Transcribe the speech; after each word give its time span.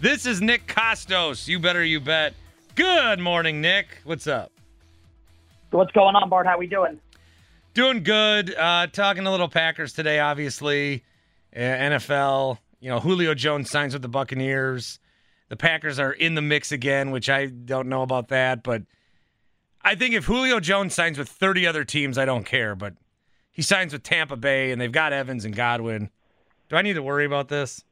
This 0.00 0.24
is 0.24 0.40
Nick 0.40 0.66
Kostos. 0.66 1.46
You 1.46 1.58
better 1.58 1.84
you 1.84 2.00
bet. 2.00 2.32
Good 2.74 3.18
morning, 3.18 3.60
Nick. 3.60 3.98
What's 4.04 4.26
up? 4.26 4.50
What's 5.72 5.92
going 5.92 6.16
on, 6.16 6.30
Bart? 6.30 6.46
How 6.46 6.56
we 6.56 6.66
doing? 6.66 6.98
Doing 7.74 8.02
good. 8.02 8.54
Uh, 8.54 8.86
talking 8.86 9.26
a 9.26 9.30
little 9.30 9.48
Packers 9.48 9.92
today, 9.92 10.18
obviously. 10.18 11.04
Uh, 11.54 11.58
NFL. 11.58 12.56
You 12.80 12.88
know, 12.88 12.98
Julio 12.98 13.34
Jones 13.34 13.70
signs 13.70 13.92
with 13.92 14.00
the 14.00 14.08
Buccaneers. 14.08 14.98
The 15.50 15.56
Packers 15.56 15.98
are 15.98 16.12
in 16.12 16.34
the 16.34 16.40
mix 16.40 16.72
again, 16.72 17.10
which 17.10 17.28
I 17.28 17.46
don't 17.46 17.90
know 17.90 18.00
about 18.00 18.28
that, 18.28 18.62
but 18.62 18.84
I 19.82 19.96
think 19.96 20.14
if 20.14 20.24
Julio 20.24 20.60
Jones 20.60 20.94
signs 20.94 21.18
with 21.18 21.28
30 21.28 21.66
other 21.66 21.84
teams, 21.84 22.16
I 22.16 22.24
don't 22.24 22.44
care. 22.44 22.74
But 22.74 22.94
he 23.52 23.60
signs 23.60 23.92
with 23.92 24.02
Tampa 24.02 24.36
Bay, 24.36 24.72
and 24.72 24.80
they've 24.80 24.90
got 24.90 25.12
Evans 25.12 25.44
and 25.44 25.54
Godwin. 25.54 26.08
Do 26.70 26.76
I 26.76 26.80
need 26.80 26.94
to 26.94 27.02
worry 27.02 27.26
about 27.26 27.48
this? 27.48 27.84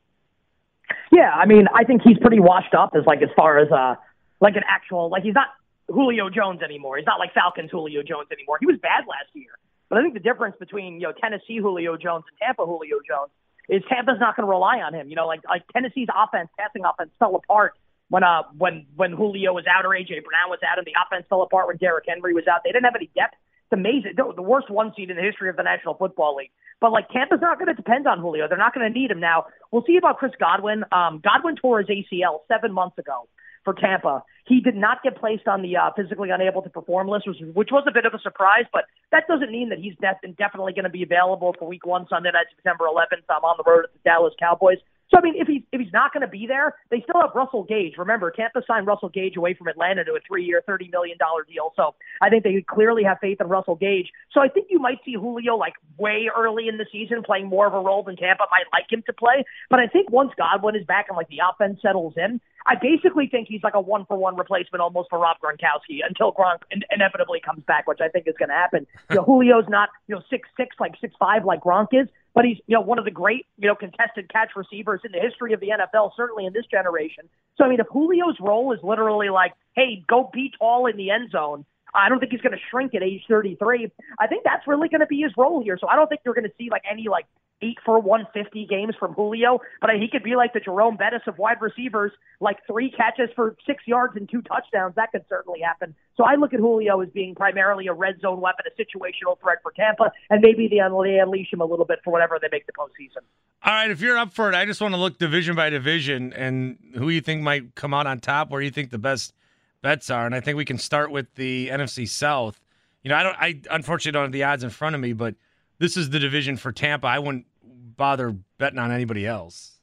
Yeah, 1.11 1.31
I 1.31 1.47
mean, 1.47 1.67
I 1.75 1.85
think 1.85 2.03
he's 2.03 2.19
pretty 2.19 2.41
washed 2.41 2.75
up 2.75 2.93
as 2.95 3.05
like 3.07 3.23
as 3.23 3.31
far 3.37 3.59
as 3.59 3.71
uh 3.71 3.97
like 4.41 4.57
an 4.57 4.63
actual 4.69 5.11
like 5.11 5.23
he's 5.23 5.35
not 5.35 5.49
Julio 5.89 6.29
Jones 6.31 6.63
anymore. 6.63 6.97
He's 6.97 7.07
not 7.07 7.19
like 7.19 7.33
Falcons 7.35 7.71
Julio 7.71 8.03
Jones 8.03 8.29
anymore. 8.31 8.59
He 8.61 8.67
was 8.67 8.77
bad 8.81 9.05
last 9.09 9.33
year. 9.33 9.51
But 9.89 9.99
I 9.99 10.03
think 10.03 10.15
the 10.15 10.21
difference 10.21 10.57
between, 10.59 11.01
you 11.01 11.09
know, 11.09 11.13
Tennessee 11.13 11.59
Julio 11.59 11.97
Jones 11.97 12.25
and 12.29 12.37
Tampa 12.39 12.67
Julio 12.67 13.01
Jones 13.09 13.31
is 13.69 13.83
Tampa's 13.89 14.21
not 14.21 14.37
going 14.37 14.47
to 14.47 14.51
rely 14.51 14.81
on 14.81 14.93
him. 14.95 15.09
You 15.09 15.17
know, 15.17 15.27
like 15.27 15.41
like 15.49 15.63
Tennessee's 15.73 16.09
offense, 16.15 16.51
passing 16.59 16.85
offense 16.85 17.11
fell 17.19 17.35
apart 17.37 17.73
when 18.09 18.23
uh 18.23 18.43
when 18.57 18.87
when 18.97 19.13
Julio 19.13 19.53
was 19.53 19.65
out 19.67 19.87
or 19.87 19.91
AJ 19.91 20.25
Brown 20.25 20.49
was 20.49 20.61
out 20.61 20.79
and 20.79 20.87
the 20.87 20.95
offense 20.95 21.27
fell 21.29 21.43
apart 21.43 21.69
when 21.69 21.77
Derrick 21.77 22.05
Henry 22.07 22.35
was 22.35 22.47
out. 22.47 22.61
They 22.65 22.71
didn't 22.71 22.85
have 22.85 22.97
any 22.97 23.11
depth. 23.15 23.37
It's 23.71 23.79
amazing. 23.79 24.15
The 24.17 24.43
worst 24.43 24.71
one 24.71 24.95
seed 24.97 25.11
in 25.11 25.17
the 25.17 25.23
history 25.23 25.51
of 25.51 25.57
the 25.57 25.63
National 25.63 25.93
Football 25.93 26.37
League. 26.37 26.51
But 26.81 26.91
like 26.91 27.11
Tampa's 27.11 27.41
not 27.43 27.59
going 27.59 27.69
to 27.69 27.75
depend 27.75 28.07
on 28.07 28.19
Julio. 28.19 28.49
They're 28.49 28.57
not 28.57 28.73
going 28.73 28.91
to 28.91 28.99
need 28.99 29.11
him 29.11 29.21
now. 29.21 29.45
We'll 29.71 29.85
see 29.87 29.99
about 29.99 30.17
Chris 30.17 30.33
Godwin. 30.41 30.85
Um, 30.91 31.21
Godwin 31.23 31.57
tore 31.57 31.81
his 31.83 31.89
ACL 31.89 32.41
seven 32.49 32.73
months 32.73 32.97
ago 32.97 33.29
for 33.65 33.75
Tampa. 33.75 34.25
He 34.47 34.61
did 34.61 34.75
not 34.75 35.03
get 35.03 35.21
placed 35.21 35.47
on 35.47 35.61
the 35.61 35.77
uh, 35.77 35.91
physically 35.95 36.31
unable 36.31 36.63
to 36.63 36.71
perform 36.71 37.09
list, 37.09 37.29
which, 37.29 37.37
which 37.53 37.69
was 37.71 37.85
a 37.87 37.93
bit 37.93 38.07
of 38.07 38.15
a 38.15 38.19
surprise. 38.21 38.65
But 38.73 38.85
that 39.13 39.25
doesn't 39.29 39.53
mean 39.53 39.69
that 39.69 39.79
he's 39.79 39.93
de- 40.01 40.33
definitely 40.33 40.73
going 40.73 40.89
to 40.89 40.91
be 40.91 41.03
available 41.03 41.55
for 41.59 41.69
Week 41.69 41.85
One 41.85 42.07
Sunday 42.09 42.31
night, 42.33 42.47
September 42.57 42.87
11th. 42.89 43.29
I'm 43.29 43.45
on 43.45 43.61
the 43.61 43.69
road 43.69 43.85
at 43.85 43.93
the 43.93 44.01
Dallas 44.09 44.33
Cowboys. 44.41 44.79
So 45.11 45.19
I 45.19 45.23
mean, 45.23 45.35
if 45.37 45.49
he's 45.49 45.63
if 45.73 45.81
he's 45.81 45.93
not 45.93 46.13
going 46.13 46.21
to 46.23 46.29
be 46.29 46.47
there, 46.47 46.75
they 46.91 47.01
still 47.01 47.21
have 47.21 47.31
Russell 47.35 47.65
Gage. 47.65 47.95
Remember, 47.97 48.31
Tampa 48.31 48.63
signed 48.67 48.87
Russell 48.87 49.09
Gage 49.09 49.37
away 49.37 49.55
from 49.55 49.69
Atlanta 49.69 50.05
to 50.05 50.13
a 50.13 50.21
three-year, 50.27 50.63
thirty 50.67 50.89
million 50.89 51.17
dollar 51.19 51.45
deal. 51.45 51.73
So 51.77 51.95
I 52.21 52.29
think 52.29 52.45
they 52.45 52.63
clearly 52.69 53.05
have 53.05 53.19
faith 53.21 53.39
in 53.41 53.49
Russell 53.49 53.77
Gage. 53.77 54.11
So 54.33 54.41
I 54.41 54.49
think 54.49 54.67
you 54.71 54.79
might 54.79 54.99
see 55.05 55.15
Julio 55.15 55.57
like 55.57 55.75
way 55.97 56.29
early 56.37 56.69
in 56.69 56.77
the 56.77 56.87
season 56.93 57.23
playing 57.23 57.47
more 57.47 57.67
of 57.67 57.75
a 57.75 57.81
role 57.81 58.03
than 58.03 58.17
Tampa 58.17 58.45
might 58.51 58.67
like 58.73 58.91
him 58.91 59.03
to 59.07 59.13
play. 59.13 59.45
But 59.71 59.81
I 59.81 59.87
think 59.87 60.11
once 60.11 60.33
Godwin 60.37 60.77
is 60.77 60.85
back 60.85 61.07
and 61.09 61.17
like 61.17 61.29
the 61.29 61.41
offense 61.49 61.81
settles 61.81 62.15
in, 62.17 62.41
I 62.67 62.75
basically 62.75 63.29
think 63.29 63.49
he's 63.49 63.63
like 63.63 63.75
a 63.75 63.81
one 63.81 64.05
for 64.05 64.17
one 64.19 64.37
replacement 64.37 64.83
almost 64.83 65.09
for 65.09 65.19
Rob 65.19 65.39
Gronkowski 65.43 66.01
until 66.07 66.33
Gronk 66.33 66.61
in- 66.71 66.85
inevitably 66.91 67.41
comes 67.41 67.63
back, 67.65 67.87
which 67.87 68.01
I 68.03 68.09
think 68.09 68.29
is 68.29 68.35
going 68.39 68.51
to 68.51 68.55
happen. 68.55 68.87
You 69.11 69.17
know, 69.17 69.25
Julio's 69.27 69.69
not 69.69 69.89
you 70.07 70.17
know 70.17 70.23
six 70.29 70.49
six 70.57 70.77
like 70.79 70.93
six 71.01 71.15
five 71.19 71.47
like 71.47 71.63
Gronk 71.63 71.89
is, 71.93 72.09
but 72.39 72.45
he's 72.45 72.59
you 72.69 72.77
know 72.77 72.81
one 72.81 73.01
of 73.01 73.05
the 73.05 73.11
great 73.11 73.47
you 73.59 73.67
know 73.67 73.75
contested 73.75 74.33
catch 74.33 74.51
receivers 74.55 75.01
in 75.05 75.11
the 75.11 75.19
history 75.19 75.53
of 75.55 75.59
the 75.59 75.71
NFL, 75.71 76.13
certainly 76.17 76.47
in 76.47 76.53
this 76.53 76.67
generation. 76.71 77.29
So 77.57 77.65
I 77.65 77.69
mean, 77.69 77.81
if 77.81 77.89
Julio's 77.93 78.37
role 78.39 78.73
is 78.73 78.79
literally 78.81 79.29
like, 79.29 79.55
hey, 79.75 80.05
go 80.09 80.31
be 80.33 80.53
tall 80.57 80.87
in 80.87 80.97
the 80.97 81.11
end 81.11 81.33
zone. 81.33 81.65
I 81.95 82.09
don't 82.09 82.21
think 82.21 82.33
he's 82.33 82.41
going 82.41 82.53
to 82.53 82.63
shrink 82.71 82.95
at 82.95 83.03
age 83.03 83.23
33. 83.29 83.91
I 84.19 84.27
think 84.27 84.45
that's 84.45 84.67
really 84.67 84.89
going 84.89 85.01
to 85.01 85.07
be 85.07 85.21
his 85.21 85.33
role 85.37 85.63
here. 85.63 85.79
So 85.81 85.89
I 85.89 85.97
don't 85.97 86.09
think 86.09 86.21
you're 86.25 86.35
going 86.35 86.49
to 86.49 86.55
see 86.59 86.71
like 86.71 86.83
any 86.91 87.09
like 87.09 87.27
eight 87.63 87.79
for 87.85 87.99
150 87.99 88.67
games 88.67 88.95
from 88.99 89.15
Julio, 89.15 89.61
but 89.81 89.91
he 89.99 90.09
could 90.09 90.23
be 90.23 90.37
like 90.37 90.53
the 90.53 90.61
Jerome 90.61 90.97
Bettis 90.97 91.23
of 91.27 91.39
wide 91.39 91.61
receivers, 91.61 92.13
like 92.41 92.59
three 92.67 92.91
catches 92.91 93.31
for 93.35 93.57
six 93.67 93.83
yards 93.87 94.17
and 94.17 94.29
two 94.31 94.43
touchdowns. 94.43 94.95
That 94.95 95.13
could 95.13 95.25
certainly 95.29 95.61
happen. 95.61 95.95
So 96.17 96.25
I 96.25 96.35
look 96.37 96.55
at 96.55 96.61
Julio 96.61 97.01
as 97.01 97.09
being 97.11 97.35
primarily 97.35 97.87
a 97.87 97.93
red 97.93 98.21
zone 98.21 98.41
weapon, 98.41 98.67
a 98.67 98.81
situational 98.81 99.41
threat 99.41 99.59
for 99.63 99.73
Tampa, 99.73 100.13
and 100.31 100.41
maybe 100.41 100.69
they 100.69 100.79
unleash 100.79 101.53
him 101.53 101.61
a 101.61 101.65
little 101.65 101.85
bit 101.85 102.01
for 102.05 102.13
whatever 102.13 102.39
they 102.41 102.49
make 102.51 102.67
the 102.67 102.73
postseason. 102.73 103.23
All 103.65 103.73
right, 103.73 103.91
if 103.91 104.01
you're 104.01 104.19
up 104.19 104.33
for 104.33 104.49
it, 104.49 104.55
I 104.55 104.65
just 104.65 104.81
want 104.81 104.95
to 104.95 105.01
look 105.01 105.19
division 105.19 105.57
by 105.57 105.71
division 105.71 106.33
and 106.33 106.79
who 106.95 107.09
you 107.09 107.21
think 107.21 107.43
might 107.43 107.75
come 107.75 107.93
out 107.93 108.07
on 108.07 108.21
top, 108.21 108.51
where 108.51 108.61
you 108.61 108.71
think 108.71 108.91
the 108.91 108.99
best 108.99 109.35
bets 109.83 110.11
are, 110.11 110.27
and 110.27 110.35
I 110.35 110.41
think 110.41 110.57
we 110.57 110.65
can 110.65 110.79
start 110.79 111.11
with 111.11 111.35
the 111.35 111.69
NFC 111.69 112.09
South. 112.09 112.61
You 113.03 113.11
know, 113.11 113.17
I 113.17 113.23
don't, 113.23 113.37
I 113.39 113.61
unfortunately 113.71 114.13
don't 114.13 114.25
have 114.25 114.33
the 114.33 114.45
odds 114.45 114.65
in 114.65 114.71
front 114.71 114.95
of 114.95 115.01
me, 115.01 115.13
but 115.13 115.35
this 115.79 115.97
is 115.97 116.11
the 116.11 116.19
division 116.19 116.57
for 116.57 116.73
Tampa. 116.73 117.07
I 117.07 117.19
wouldn't 117.19 117.47
bother 117.63 118.37
betting 118.59 118.79
on 118.79 118.91
anybody 118.91 119.27
else. 119.27 119.79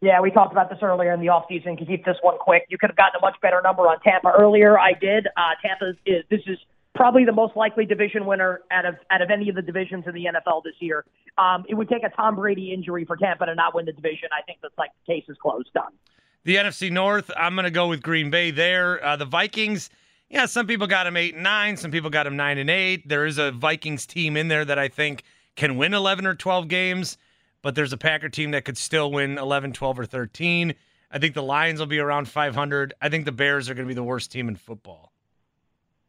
Yeah, 0.00 0.20
we 0.20 0.30
talked 0.30 0.52
about 0.52 0.68
this 0.68 0.78
earlier 0.82 1.12
in 1.12 1.20
the 1.20 1.26
offseason. 1.26 1.78
To 1.78 1.86
keep 1.86 2.04
this 2.04 2.16
one 2.20 2.36
quick, 2.38 2.66
you 2.68 2.76
could 2.78 2.90
have 2.90 2.96
gotten 2.96 3.18
a 3.18 3.20
much 3.20 3.36
better 3.40 3.60
number 3.62 3.82
on 3.82 3.98
Tampa 4.00 4.32
earlier. 4.38 4.78
I 4.78 4.92
did. 4.92 5.26
Uh, 5.36 5.54
Tampa 5.62 5.94
is 6.04 6.22
this 6.30 6.42
is 6.46 6.58
probably 6.94 7.24
the 7.24 7.32
most 7.32 7.56
likely 7.56 7.86
division 7.86 8.26
winner 8.26 8.60
out 8.70 8.84
of 8.84 8.96
out 9.10 9.22
of 9.22 9.30
any 9.30 9.48
of 9.48 9.54
the 9.54 9.62
divisions 9.62 10.04
in 10.06 10.14
the 10.14 10.26
NFL 10.26 10.64
this 10.64 10.74
year. 10.80 11.04
Um, 11.38 11.64
it 11.68 11.74
would 11.74 11.88
take 11.88 12.02
a 12.04 12.10
Tom 12.10 12.36
Brady 12.36 12.72
injury 12.72 13.04
for 13.04 13.16
Tampa 13.16 13.46
to 13.46 13.54
not 13.54 13.74
win 13.74 13.86
the 13.86 13.92
division. 13.92 14.28
I 14.36 14.42
think 14.42 14.58
that's 14.62 14.76
like 14.76 14.90
the 15.06 15.14
case 15.14 15.24
is 15.28 15.36
closed, 15.40 15.72
done. 15.72 15.92
The 16.46 16.56
NFC 16.56 16.90
North, 16.90 17.30
I'm 17.36 17.54
going 17.54 17.64
to 17.64 17.70
go 17.70 17.88
with 17.88 18.02
Green 18.02 18.30
Bay 18.30 18.50
there. 18.50 19.04
Uh, 19.04 19.16
the 19.16 19.24
Vikings, 19.24 19.90
yeah, 20.30 20.46
some 20.46 20.66
people 20.66 20.86
got 20.86 21.04
them 21.04 21.16
eight 21.16 21.34
and 21.34 21.42
nine, 21.42 21.76
some 21.76 21.90
people 21.90 22.08
got 22.08 22.22
them 22.22 22.36
nine 22.36 22.56
and 22.56 22.70
eight. 22.70 23.08
There 23.08 23.26
is 23.26 23.36
a 23.36 23.50
Vikings 23.50 24.06
team 24.06 24.36
in 24.36 24.48
there 24.48 24.64
that 24.64 24.78
I 24.78 24.88
think 24.88 25.24
can 25.56 25.76
win 25.76 25.92
11 25.92 26.26
or 26.26 26.34
12 26.34 26.68
games 26.68 27.18
but 27.66 27.74
there's 27.74 27.92
a 27.92 27.96
Packer 27.96 28.28
team 28.28 28.52
that 28.52 28.64
could 28.64 28.78
still 28.78 29.10
win 29.10 29.38
11, 29.38 29.72
12, 29.72 29.98
or 29.98 30.06
13. 30.06 30.72
I 31.10 31.18
think 31.18 31.34
the 31.34 31.42
Lions 31.42 31.80
will 31.80 31.86
be 31.86 31.98
around 31.98 32.28
500. 32.28 32.94
I 33.02 33.08
think 33.08 33.24
the 33.24 33.32
Bears 33.32 33.68
are 33.68 33.74
going 33.74 33.88
to 33.88 33.88
be 33.88 33.94
the 33.94 34.04
worst 34.04 34.30
team 34.30 34.46
in 34.46 34.54
football. 34.54 35.10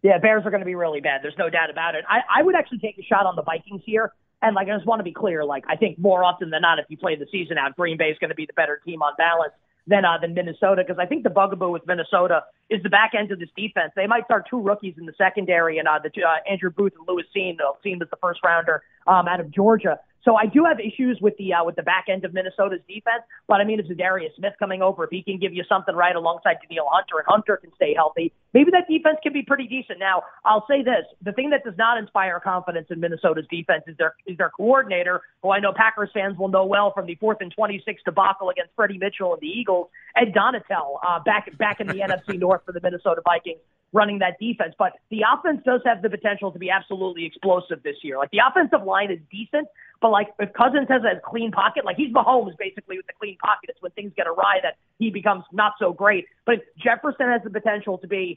Yeah, 0.04 0.20
Bears 0.20 0.46
are 0.46 0.52
going 0.52 0.62
to 0.62 0.68
be 0.68 0.76
really 0.76 1.02
bad. 1.02 1.22
There's 1.24 1.38
no 1.40 1.50
doubt 1.50 1.72
about 1.72 1.96
it. 1.96 2.06
I, 2.08 2.20
I 2.42 2.44
would 2.44 2.54
actually 2.54 2.78
take 2.78 3.00
a 3.00 3.02
shot 3.02 3.26
on 3.26 3.36
the 3.36 3.42
Vikings 3.42 3.82
here. 3.88 4.14
And 4.44 4.54
like, 4.54 4.68
I 4.68 4.76
just 4.76 4.86
want 4.86 5.00
to 5.00 5.04
be 5.04 5.14
clear. 5.14 5.44
Like, 5.44 5.64
I 5.68 5.78
think 5.78 5.98
more 5.98 6.24
often 6.24 6.52
than 6.52 6.62
not, 6.62 6.78
if 6.78 6.86
you 6.90 6.98
play 6.98 7.16
the 7.16 7.26
season 7.32 7.58
out, 7.58 7.76
Green 7.76 7.98
Bay 7.98 8.10
is 8.10 8.20
going 8.20 8.30
to 8.30 8.36
be 8.36 8.46
the 8.46 8.54
better 8.54 8.80
team 8.86 9.02
on 9.02 9.14
balance 9.18 9.54
than 9.88 10.06
uh, 10.06 10.18
than 10.22 10.34
Minnesota 10.34 10.84
because 10.86 11.00
I 11.00 11.06
think 11.06 11.24
the 11.24 11.30
bugaboo 11.30 11.72
with 11.72 11.88
Minnesota 11.88 12.44
is 12.70 12.84
the 12.84 12.90
back 12.90 13.12
end 13.18 13.32
of 13.32 13.40
this 13.40 13.50
defense. 13.56 13.94
They 13.96 14.08
might 14.08 14.26
start 14.26 14.46
two 14.50 14.60
rookies 14.60 14.96
in 14.98 15.06
the 15.06 15.14
secondary, 15.18 15.80
and 15.80 15.88
uh, 15.88 16.00
the 16.04 16.12
uh, 16.22 16.52
Andrew 16.52 16.70
Booth 16.70 16.94
and 16.98 17.08
Lewis 17.08 17.26
Cine. 17.36 17.58
Cine 17.86 18.00
was 18.00 18.10
the 18.10 18.18
first 18.22 18.42
rounder 18.44 18.84
um, 19.08 19.28
out 19.28 19.40
of 19.40 19.50
Georgia. 19.50 20.00
So 20.24 20.36
I 20.36 20.46
do 20.46 20.66
have 20.66 20.78
issues 20.82 21.20
with 21.22 21.38
the 21.38 21.54
uh, 21.54 21.64
with 21.64 21.78
the 21.78 21.84
back 21.84 22.06
end 22.10 22.26
of 22.26 22.34
Minnesota's 22.34 22.82
defense, 22.88 23.24
but 23.48 23.62
I 23.62 23.64
mean, 23.64 23.80
it's 23.80 23.88
Darius 23.88 24.34
Smith 24.36 24.54
coming 24.60 24.82
over. 24.82 25.06
If 25.06 25.10
he 25.12 25.24
can 25.24 25.40
give 25.40 25.54
you 25.54 25.64
something 25.70 25.96
right 25.96 26.16
alongside 26.16 26.58
Danielle 26.62 26.90
Hunter, 26.92 27.20
and 27.20 27.26
Hunter 27.28 27.56
can 27.56 27.72
stay 27.76 27.94
healthy, 27.96 28.34
maybe 28.54 28.72
that 28.72 28.88
defense 28.90 29.18
can 29.24 29.34
be 29.34 29.44
pretty 29.44 29.68
decent. 29.68 30.00
Now, 30.00 30.24
I'll 30.46 30.66
say 30.70 30.84
this: 30.84 31.06
the 31.24 31.32
thing 31.32 31.50
that 31.52 31.64
does 31.64 31.78
not 31.78 31.98
inspire 31.98 32.40
confidence 32.40 32.88
in 32.90 33.00
Minnesota's 33.00 33.46
defense 33.50 33.84
is 33.88 33.98
their 33.98 34.16
is 34.26 34.38
their 34.38 34.50
coordinator, 34.50 35.22
who 35.42 35.52
I 35.52 35.60
know 35.60 35.74
Packers 35.76 36.10
fans 36.14 36.38
will 36.38 36.50
know 36.50 36.66
well 36.66 36.92
from 36.94 37.06
the 37.06 37.16
fourth 37.16 37.38
and 37.42 37.52
twenty 37.52 37.82
six 37.86 38.02
debacle 38.04 38.50
against 38.50 38.72
Freddie 38.76 38.98
Mitchell 38.98 39.34
and 39.34 39.42
the 39.42 39.48
Eagles, 39.48 39.90
Ed 40.16 40.34
Donatell, 40.34 41.00
uh, 41.08 41.20
back 41.20 41.56
back 41.58 41.80
in 41.80 41.88
the 41.88 41.94
NFC 42.08 42.40
North 42.40 42.62
for 42.66 42.72
the 42.72 42.82
Minnesota 42.82 43.22
Vikings 43.24 43.60
running 43.94 44.20
that 44.20 44.38
defense. 44.40 44.76
But 44.78 44.94
the 45.10 45.24
offense 45.32 45.62
does 45.66 45.82
have 45.86 46.02
the 46.02 46.10
potential 46.10 46.52
to 46.52 46.60
be 46.60 46.70
absolutely 46.70 47.26
explosive 47.26 47.84
this 47.84 47.96
year. 48.04 48.18
Like 48.18 48.32
the 48.32 48.42
offensive 48.48 48.86
line 48.86 49.12
is 49.12 49.20
decent, 49.32 49.68
but 50.02 50.10
like 50.10 50.28
if 50.40 50.54
Cousins 50.54 50.88
has 50.90 51.02
a 51.04 51.20
clean 51.20 51.52
pocket, 51.52 51.86
like 51.86 51.98
he's 51.98 52.14
Mahomes 52.14 52.58
basically 52.58 52.98
with 52.98 53.08
the 53.08 53.14
clean 53.20 53.38
pocket. 53.38 53.70
It's 53.70 53.82
when 53.82 53.92
things 53.92 54.12
get 54.16 54.28
awry 54.28 54.60
that 54.64 54.76
he 55.00 55.10
becomes 55.10 55.44
not 55.52 55.74
so 55.80 55.94
great. 55.94 56.26
But 56.46 56.66
Jefferson 56.78 57.28
has 57.28 57.42
the 57.44 57.50
potential 57.50 57.98
to 58.00 58.08
be 58.08 58.37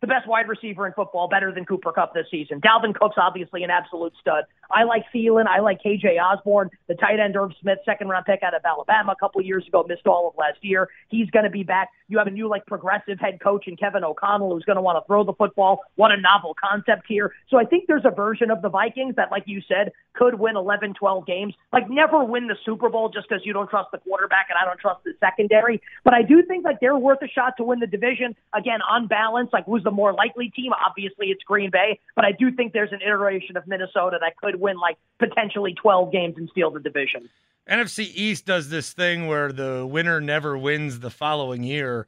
the 0.00 0.06
best 0.06 0.28
wide 0.28 0.48
receiver 0.48 0.86
in 0.86 0.92
football, 0.92 1.28
better 1.28 1.52
than 1.52 1.64
Cooper 1.64 1.92
Kupp 1.92 2.14
this 2.14 2.26
season. 2.30 2.60
Dalvin 2.60 2.94
Cook's 2.94 3.16
obviously 3.18 3.64
an 3.64 3.70
absolute 3.70 4.12
stud. 4.20 4.44
I 4.70 4.84
like 4.84 5.04
Thielen. 5.14 5.46
I 5.46 5.60
like 5.60 5.82
KJ 5.82 6.22
Osborn, 6.22 6.70
the 6.88 6.94
tight 6.94 7.18
end 7.18 7.36
Irv 7.36 7.52
Smith, 7.60 7.78
second 7.84 8.08
round 8.08 8.26
pick 8.26 8.42
out 8.42 8.54
of 8.54 8.62
Alabama 8.64 9.12
a 9.12 9.16
couple 9.16 9.40
years 9.40 9.66
ago, 9.66 9.84
missed 9.88 10.06
all 10.06 10.28
of 10.28 10.34
last 10.36 10.58
year. 10.62 10.88
He's 11.08 11.30
going 11.30 11.44
to 11.44 11.50
be 11.50 11.62
back. 11.62 11.88
You 12.08 12.18
have 12.18 12.26
a 12.26 12.30
new 12.30 12.48
like 12.48 12.66
progressive 12.66 13.18
head 13.18 13.40
coach 13.42 13.66
in 13.66 13.76
Kevin 13.76 14.04
O'Connell 14.04 14.54
who's 14.54 14.64
going 14.64 14.76
to 14.76 14.82
want 14.82 15.02
to 15.02 15.06
throw 15.06 15.24
the 15.24 15.32
football. 15.32 15.80
What 15.96 16.12
a 16.12 16.20
novel 16.20 16.54
concept 16.54 17.06
here. 17.08 17.32
So 17.48 17.58
I 17.58 17.64
think 17.64 17.84
there's 17.88 18.04
a 18.04 18.10
version 18.10 18.50
of 18.50 18.62
the 18.62 18.68
Vikings 18.68 19.16
that, 19.16 19.30
like 19.30 19.44
you 19.46 19.62
said, 19.66 19.92
could 20.14 20.38
win 20.38 20.56
11, 20.56 20.94
12 20.94 21.26
games. 21.26 21.54
Like 21.72 21.88
never 21.88 22.22
win 22.24 22.46
the 22.46 22.56
Super 22.64 22.88
Bowl 22.88 23.08
just 23.08 23.28
because 23.28 23.44
you 23.44 23.52
don't 23.52 23.70
trust 23.70 23.88
the 23.92 23.98
quarterback 23.98 24.48
and 24.50 24.58
I 24.60 24.64
don't 24.64 24.78
trust 24.78 25.04
the 25.04 25.12
secondary. 25.20 25.80
But 26.04 26.14
I 26.14 26.22
do 26.22 26.42
think 26.42 26.64
like 26.64 26.80
they're 26.80 26.98
worth 26.98 27.22
a 27.22 27.28
shot 27.28 27.54
to 27.56 27.64
win 27.64 27.80
the 27.80 27.86
division. 27.86 28.36
Again, 28.54 28.80
on 28.88 29.06
balance, 29.06 29.50
like 29.52 29.64
who's 29.64 29.82
the 29.88 29.94
more 29.94 30.12
likely 30.12 30.50
team? 30.50 30.72
Obviously, 30.86 31.28
it's 31.28 31.42
Green 31.44 31.70
Bay, 31.70 31.98
but 32.14 32.26
I 32.26 32.32
do 32.32 32.52
think 32.52 32.74
there's 32.74 32.92
an 32.92 33.00
iteration 33.00 33.56
of 33.56 33.66
Minnesota 33.66 34.18
that 34.20 34.36
could 34.36 34.60
win 34.60 34.78
like 34.78 34.98
potentially 35.18 35.72
12 35.72 36.12
games 36.12 36.34
and 36.36 36.46
steal 36.50 36.70
the 36.70 36.80
division. 36.80 37.30
NFC 37.70 38.10
East 38.14 38.44
does 38.44 38.68
this 38.68 38.92
thing 38.92 39.26
where 39.28 39.50
the 39.50 39.86
winner 39.86 40.20
never 40.20 40.58
wins 40.58 41.00
the 41.00 41.10
following 41.10 41.62
year. 41.62 42.06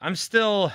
I'm 0.00 0.14
still 0.14 0.72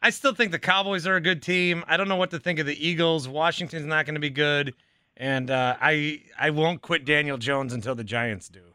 I 0.00 0.10
still 0.10 0.34
think 0.34 0.50
the 0.50 0.58
Cowboys 0.58 1.06
are 1.06 1.16
a 1.16 1.20
good 1.20 1.42
team. 1.42 1.84
I 1.86 1.98
don't 1.98 2.08
know 2.08 2.16
what 2.16 2.30
to 2.30 2.38
think 2.38 2.58
of 2.58 2.66
the 2.66 2.88
Eagles. 2.88 3.28
Washington's 3.28 3.86
not 3.86 4.06
going 4.06 4.14
to 4.14 4.20
be 4.20 4.30
good, 4.30 4.74
and 5.16 5.50
uh, 5.50 5.76
I 5.80 6.22
I 6.38 6.50
won't 6.50 6.80
quit 6.80 7.04
Daniel 7.04 7.36
Jones 7.36 7.74
until 7.74 7.94
the 7.94 8.04
Giants 8.04 8.48
do. 8.48 8.73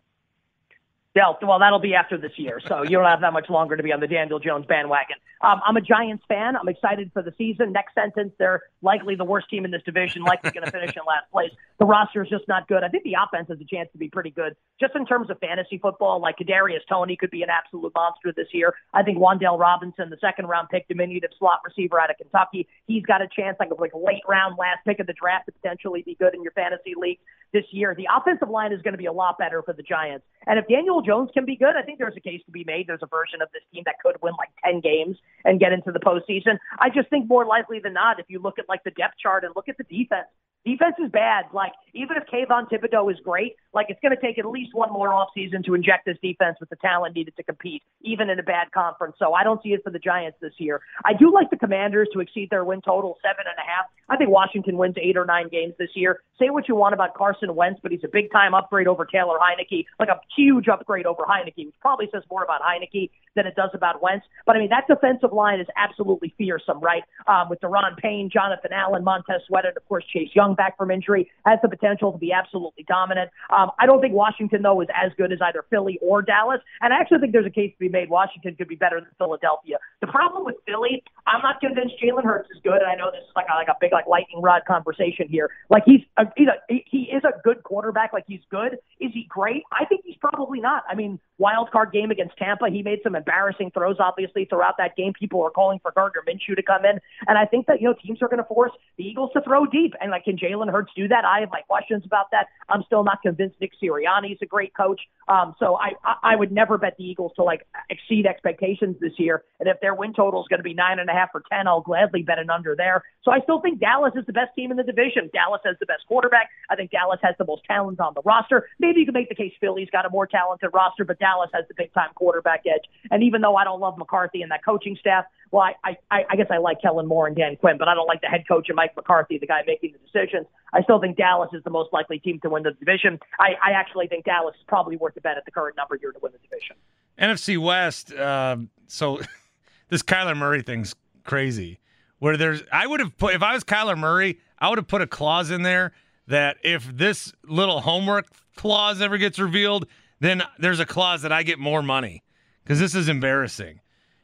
Yeah, 1.15 1.33
well, 1.41 1.57
that'll 1.57 1.79
be 1.79 1.95
after 1.95 2.19
this 2.19 2.33
year, 2.37 2.59
so 2.67 2.83
you 2.83 2.91
don't 2.91 3.05
have 3.05 3.21
that 3.21 3.33
much 3.33 3.49
longer 3.49 3.75
to 3.75 3.81
be 3.81 3.91
on 3.91 3.99
the 3.99 4.07
Daniel 4.07 4.37
Jones 4.37 4.67
bandwagon. 4.67 5.15
Um, 5.41 5.59
I'm 5.65 5.75
a 5.75 5.81
Giants 5.81 6.23
fan. 6.27 6.55
I'm 6.55 6.67
excited 6.67 7.09
for 7.13 7.23
the 7.23 7.33
season. 7.37 7.71
Next 7.71 7.95
sentence, 7.95 8.33
they're 8.37 8.61
likely 8.81 9.15
the 9.15 9.23
worst 9.23 9.49
team 9.49 9.65
in 9.65 9.71
this 9.71 9.81
division, 9.83 10.21
likely 10.21 10.51
going 10.51 10.65
to 10.65 10.71
finish 10.71 10.95
in 10.95 11.01
last 11.07 11.31
place. 11.31 11.51
The 11.79 11.85
roster 11.85 12.23
is 12.23 12.29
just 12.29 12.47
not 12.47 12.67
good. 12.67 12.83
I 12.83 12.89
think 12.89 13.05
the 13.05 13.15
offense 13.15 13.47
has 13.47 13.59
a 13.59 13.63
chance 13.63 13.89
to 13.93 13.97
be 13.97 14.09
pretty 14.09 14.31
good, 14.31 14.55
just 14.79 14.95
in 14.95 15.05
terms 15.05 15.29
of 15.31 15.39
fantasy 15.39 15.79
football. 15.79 16.21
Like 16.21 16.35
Kadarius 16.37 16.85
Toney 16.87 17.15
could 17.15 17.31
be 17.31 17.41
an 17.41 17.49
absolute 17.49 17.93
monster 17.95 18.33
this 18.35 18.47
year. 18.53 18.75
I 18.93 19.01
think 19.01 19.17
Wan'Dale 19.17 19.57
Robinson, 19.57 20.09
the 20.09 20.17
second 20.21 20.47
round 20.47 20.67
pick, 20.69 20.87
diminutive 20.89 21.31
slot 21.39 21.61
receiver 21.65 21.99
out 21.99 22.11
of 22.11 22.17
Kentucky, 22.17 22.67
he's 22.85 23.03
got 23.03 23.21
a 23.21 23.27
chance, 23.27 23.57
like 23.59 23.69
like 23.79 23.93
late 23.95 24.23
round 24.27 24.57
last 24.59 24.85
pick 24.85 24.99
of 24.99 25.07
the 25.07 25.13
draft, 25.13 25.47
to 25.47 25.53
potentially 25.53 26.03
be 26.03 26.15
good 26.15 26.35
in 26.35 26.43
your 26.43 26.51
fantasy 26.51 26.93
league 26.95 27.19
this 27.53 27.65
year. 27.71 27.95
The 27.95 28.07
offensive 28.15 28.49
line 28.49 28.73
is 28.73 28.81
going 28.81 28.93
to 28.93 28.97
be 28.99 29.07
a 29.07 29.13
lot 29.13 29.39
better 29.39 29.63
for 29.63 29.73
the 29.73 29.83
Giants, 29.83 30.25
and 30.45 30.59
if 30.59 30.67
Daniel 30.67 31.01
Jones 31.09 31.31
can 31.33 31.43
be 31.43 31.55
good, 31.55 31.75
I 31.75 31.81
think 31.81 31.97
there's 31.97 32.15
a 32.15 32.21
case 32.21 32.41
to 32.45 32.51
be 32.51 32.63
made. 32.63 32.85
There's 32.85 33.01
a 33.01 33.07
version 33.07 33.41
of 33.41 33.49
this 33.51 33.63
team 33.73 33.81
that 33.87 33.95
could 34.03 34.17
win 34.21 34.33
like 34.37 34.49
ten 34.63 34.79
games 34.79 35.17
and 35.43 35.59
get 35.59 35.73
into 35.73 35.91
the 35.91 35.99
postseason. 35.99 36.59
I 36.77 36.91
just 36.91 37.09
think 37.09 37.27
more 37.27 37.45
likely 37.47 37.79
than 37.79 37.93
not, 37.93 38.19
if 38.19 38.27
you 38.29 38.39
look 38.39 38.59
at 38.59 38.69
like 38.69 38.83
the 38.83 38.91
depth 38.91 39.15
chart 39.17 39.43
and 39.43 39.51
look 39.55 39.67
at 39.67 39.77
the 39.79 39.85
defense, 39.85 40.27
defense 40.65 40.95
is 41.03 41.11
bad. 41.11 41.45
Like 41.53 41.71
even 41.93 42.17
if 42.17 42.23
Kayvon 42.27 42.69
Thibodeaux 42.69 43.11
is 43.11 43.19
great, 43.23 43.55
like 43.73 43.87
it's 43.89 43.99
going 44.01 44.15
to 44.15 44.21
take 44.21 44.37
at 44.37 44.45
least 44.45 44.73
one 44.73 44.91
more 44.91 45.09
offseason 45.09 45.63
to 45.65 45.73
inject 45.73 46.05
this 46.05 46.17
defense 46.21 46.57
with 46.59 46.69
the 46.69 46.75
talent 46.77 47.15
needed 47.15 47.35
to 47.37 47.43
compete, 47.43 47.83
even 48.01 48.29
in 48.29 48.39
a 48.39 48.43
bad 48.43 48.71
conference. 48.71 49.15
So 49.19 49.33
I 49.33 49.43
don't 49.43 49.61
see 49.63 49.69
it 49.69 49.81
for 49.83 49.89
the 49.89 49.99
Giants 49.99 50.37
this 50.41 50.53
year. 50.57 50.81
I 51.05 51.13
do 51.13 51.31
like 51.33 51.49
the 51.49 51.57
Commanders 51.57 52.09
to 52.13 52.19
exceed 52.19 52.49
their 52.49 52.63
win 52.63 52.81
total 52.81 53.17
seven 53.21 53.45
and 53.47 53.57
a 53.57 53.67
half. 53.67 53.85
I 54.09 54.17
think 54.17 54.29
Washington 54.29 54.77
wins 54.77 54.95
eight 55.01 55.17
or 55.17 55.25
nine 55.25 55.49
games 55.49 55.73
this 55.77 55.89
year. 55.95 56.21
Say 56.39 56.49
what 56.49 56.67
you 56.67 56.75
want 56.75 56.93
about 56.93 57.13
Carson 57.13 57.53
Wentz, 57.55 57.79
but 57.81 57.91
he's 57.91 58.03
a 58.03 58.09
big 58.11 58.31
time 58.31 58.53
upgrade 58.53 58.87
over 58.87 59.05
Taylor 59.05 59.37
Heinicke, 59.39 59.85
like 59.99 60.09
a 60.09 60.19
huge 60.35 60.67
upgrade 60.67 61.05
over 61.05 61.23
Heinicke, 61.23 61.65
which 61.65 61.75
probably 61.81 62.09
says 62.11 62.23
more 62.29 62.43
about 62.43 62.61
Heinicke 62.61 63.09
than 63.39 63.47
it 63.47 63.55
does 63.55 63.69
about 63.73 64.01
Wentz. 64.01 64.25
But 64.45 64.57
I 64.57 64.59
mean, 64.59 64.69
that 64.69 64.83
defensive 64.87 65.31
line 65.31 65.61
is 65.61 65.67
absolutely 65.77 66.33
fearsome, 66.37 66.81
right? 66.81 67.03
Um, 67.27 67.47
with 67.49 67.61
Daron 67.61 67.95
Payne, 67.97 68.29
Jonathan 68.31 68.73
Allen, 68.73 69.03
Montez 69.05 69.41
Sweat, 69.47 69.65
and 69.65 69.75
of 69.77 69.87
course 69.87 70.03
Chase 70.11 70.29
Young 70.33 70.55
back 70.55 70.75
from 70.77 70.91
injury, 70.91 71.31
has 71.45 71.59
the 71.61 71.69
potential 71.69 72.11
to 72.11 72.17
be 72.17 72.33
absolutely 72.33 72.83
dominant. 72.83 73.29
Um, 73.49 73.71
I 73.79 73.85
don't 73.85 74.01
think 74.01 74.13
Washington 74.13 74.61
though 74.61 74.81
is 74.81 74.89
as 74.93 75.11
good 75.15 75.31
as 75.31 75.39
either 75.41 75.63
Philly 75.69 75.97
or 76.01 76.21
Dallas, 76.21 76.59
and 76.81 76.93
I 76.93 76.99
actually 76.99 77.19
think 77.19 77.31
there's 77.31 77.45
a 77.45 77.49
case 77.49 77.71
to 77.71 77.79
be 77.79 77.89
made 77.89 78.09
Washington 78.09 78.55
could 78.55 78.67
be 78.67 78.75
better 78.75 78.99
than 78.99 79.09
Philadelphia. 79.17 79.77
The 80.01 80.07
problem 80.07 80.43
with 80.43 80.55
Philly, 80.67 81.01
I'm 81.25 81.41
not 81.41 81.61
convinced 81.61 81.95
Jalen 82.03 82.25
Hurts 82.25 82.49
is 82.51 82.59
good, 82.61 82.81
and 82.81 82.91
I 82.91 82.95
know 82.95 83.11
this 83.11 83.23
is 83.23 83.35
like 83.35 83.47
a, 83.47 83.55
like 83.55 83.69
a 83.69 83.77
big 83.79 83.93
like 83.93 84.07
lightning 84.07 84.41
rod 84.41 84.63
conversation 84.67 85.27
here. 85.29 85.49
Like 85.69 85.83
he's 85.85 86.01
a, 86.17 86.25
he's 86.35 86.47
a 86.47 86.83
he 86.85 87.09
is 87.13 87.23
a 87.23 87.39
good 87.43 87.63
quarterback. 87.63 88.11
Like 88.11 88.25
he's 88.27 88.41
good. 88.51 88.73
Is 88.99 89.11
he 89.13 89.25
great? 89.29 89.63
I 89.71 89.85
think 89.85 90.01
he's 90.05 90.17
probably 90.17 90.59
not. 90.59 90.83
I 90.89 90.95
mean, 90.95 91.19
wild 91.37 91.71
card 91.71 91.91
game 91.91 92.11
against 92.11 92.37
Tampa, 92.37 92.69
he 92.69 92.83
made 92.83 92.99
some 93.03 93.15
embarrassing 93.29 93.71
throws. 93.71 93.97
Obviously, 93.99 94.45
throughout 94.45 94.75
that 94.77 94.95
game, 94.95 95.13
people 95.13 95.39
were 95.39 95.51
calling 95.51 95.79
for 95.81 95.91
Gardner 95.91 96.23
Minshew 96.27 96.55
to 96.55 96.63
come 96.63 96.85
in, 96.85 96.99
and 97.27 97.37
I 97.37 97.45
think 97.45 97.67
that 97.67 97.81
you 97.81 97.87
know 97.87 97.93
teams 97.93 98.21
are 98.21 98.27
going 98.27 98.41
to 98.41 98.47
force 98.47 98.71
the 98.97 99.03
Eagles 99.03 99.31
to 99.33 99.41
throw 99.41 99.65
deep. 99.65 99.93
And 100.01 100.11
like, 100.11 100.25
can 100.25 100.37
Jalen 100.37 100.71
Hurts 100.71 100.91
do 100.95 101.07
that? 101.07 101.25
I 101.25 101.41
have 101.41 101.49
my 101.51 101.61
questions 101.61 102.03
about 102.05 102.31
that. 102.31 102.47
I'm 102.69 102.83
still 102.83 103.03
not 103.03 103.21
convinced 103.21 103.55
Nick 103.61 103.71
Sirianni 103.81 104.33
is 104.33 104.39
a 104.41 104.45
great 104.45 104.73
coach. 104.73 105.01
Um, 105.27 105.55
so 105.59 105.77
I, 105.77 105.91
I 106.03 106.33
I 106.33 106.35
would 106.35 106.51
never 106.51 106.77
bet 106.77 106.95
the 106.97 107.03
Eagles 107.03 107.33
to 107.35 107.43
like 107.43 107.65
exceed 107.89 108.25
expectations 108.25 108.97
this 108.99 109.13
year. 109.17 109.43
And 109.59 109.69
if 109.69 109.79
their 109.81 109.93
win 109.93 110.13
total 110.13 110.41
is 110.41 110.47
going 110.47 110.59
to 110.59 110.63
be 110.63 110.73
nine 110.73 110.99
and 110.99 111.09
a 111.09 111.13
half 111.13 111.29
or 111.33 111.43
ten, 111.51 111.67
I'll 111.67 111.81
gladly 111.81 112.23
bet 112.23 112.39
an 112.39 112.49
under 112.49 112.75
there. 112.75 113.03
So 113.23 113.31
I 113.31 113.39
still 113.41 113.61
think 113.61 113.79
Dallas 113.79 114.13
is 114.15 114.25
the 114.25 114.33
best 114.33 114.55
team 114.55 114.71
in 114.71 114.77
the 114.77 114.83
division. 114.83 115.29
Dallas 115.33 115.61
has 115.65 115.75
the 115.79 115.85
best 115.85 116.05
quarterback. 116.07 116.49
I 116.69 116.75
think 116.75 116.91
Dallas 116.91 117.19
has 117.23 117.35
the 117.37 117.45
most 117.45 117.63
talent 117.65 117.99
on 117.99 118.13
the 118.13 118.21
roster. 118.23 118.67
Maybe 118.79 118.99
you 119.01 119.05
can 119.05 119.13
make 119.13 119.29
the 119.29 119.35
case 119.35 119.53
Philly's 119.59 119.89
got 119.91 120.05
a 120.05 120.09
more 120.09 120.27
talented 120.27 120.69
roster, 120.73 121.05
but 121.05 121.19
Dallas 121.19 121.49
has 121.53 121.65
the 121.67 121.73
big 121.77 121.93
time 121.93 122.09
quarterback 122.15 122.63
edge. 122.65 122.85
And 123.11 123.23
even 123.23 123.41
though 123.41 123.55
I 123.55 123.63
don't 123.63 123.79
love 123.79 123.97
McCarthy 123.97 124.41
and 124.41 124.51
that 124.51 124.63
coaching 124.63 124.97
staff, 124.99 125.25
well, 125.51 125.63
I, 125.83 125.97
I, 126.11 126.25
I 126.29 126.35
guess 126.35 126.47
I 126.51 126.57
like 126.57 126.81
Kellen 126.81 127.07
Moore 127.07 127.27
and 127.27 127.35
Dan 127.35 127.55
Quinn, 127.55 127.77
but 127.77 127.87
I 127.87 127.95
don't 127.95 128.07
like 128.07 128.21
the 128.21 128.27
head 128.27 128.47
coach 128.47 128.69
and 128.69 128.75
Mike 128.75 128.95
McCarthy, 128.95 129.37
the 129.39 129.47
guy 129.47 129.61
making 129.65 129.93
the 129.93 129.99
decisions. 129.99 130.45
I 130.73 130.83
still 130.83 130.99
think 130.99 131.17
Dallas 131.17 131.49
is 131.53 131.63
the 131.63 131.71
most 131.71 131.91
likely 131.91 132.19
team 132.19 132.39
to 132.41 132.49
win 132.49 132.63
the 132.63 132.71
division. 132.71 133.19
I, 133.39 133.53
I 133.63 133.71
actually 133.71 134.07
think 134.07 134.25
Dallas 134.25 134.55
is 134.55 134.63
probably 134.67 134.95
worth 134.95 135.15
the 135.15 135.21
bet 135.21 135.37
at 135.37 135.45
the 135.45 135.51
current 135.51 135.75
number 135.75 135.97
here 135.97 136.11
to 136.11 136.19
win 136.21 136.31
the 136.31 136.37
division. 136.37 136.75
NFC 137.19 137.57
West. 137.57 138.13
Uh, 138.13 138.57
so 138.87 139.19
this 139.89 140.03
Kyler 140.03 140.37
Murray 140.37 140.61
thing's 140.61 140.95
crazy. 141.23 141.79
Where 142.19 142.37
there's, 142.37 142.61
I 142.71 142.85
would 142.85 142.99
have 142.99 143.17
put 143.17 143.33
if 143.33 143.41
I 143.41 143.53
was 143.53 143.63
Kyler 143.63 143.97
Murray, 143.97 144.39
I 144.59 144.69
would 144.69 144.77
have 144.77 144.87
put 144.87 145.01
a 145.01 145.07
clause 145.07 145.51
in 145.51 145.63
there 145.63 145.93
that 146.27 146.57
if 146.63 146.85
this 146.95 147.33
little 147.45 147.81
homework 147.81 148.27
clause 148.55 149.01
ever 149.01 149.17
gets 149.17 149.39
revealed, 149.39 149.87
then 150.19 150.43
there's 150.59 150.81
a 150.81 150.85
clause 150.85 151.21
that 151.21 151.31
I 151.31 151.43
get 151.43 151.59
more 151.59 151.81
money 151.81 152.23
because 152.63 152.79
this 152.79 152.95
is 152.95 153.09
embarrassing. 153.09 153.79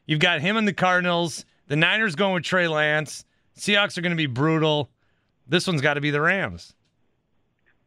You've 0.06 0.20
got 0.20 0.40
him 0.40 0.56
and 0.56 0.66
the 0.66 0.72
Cardinals. 0.72 1.44
The 1.68 1.76
Niners 1.76 2.14
going 2.14 2.34
with 2.34 2.44
Trey 2.44 2.68
Lance. 2.68 3.24
Seahawks 3.58 3.98
are 3.98 4.02
going 4.02 4.10
to 4.10 4.16
be 4.16 4.26
brutal. 4.26 4.90
This 5.48 5.66
one's 5.66 5.80
got 5.80 5.94
to 5.94 6.00
be 6.00 6.10
the 6.10 6.20
Rams. 6.20 6.74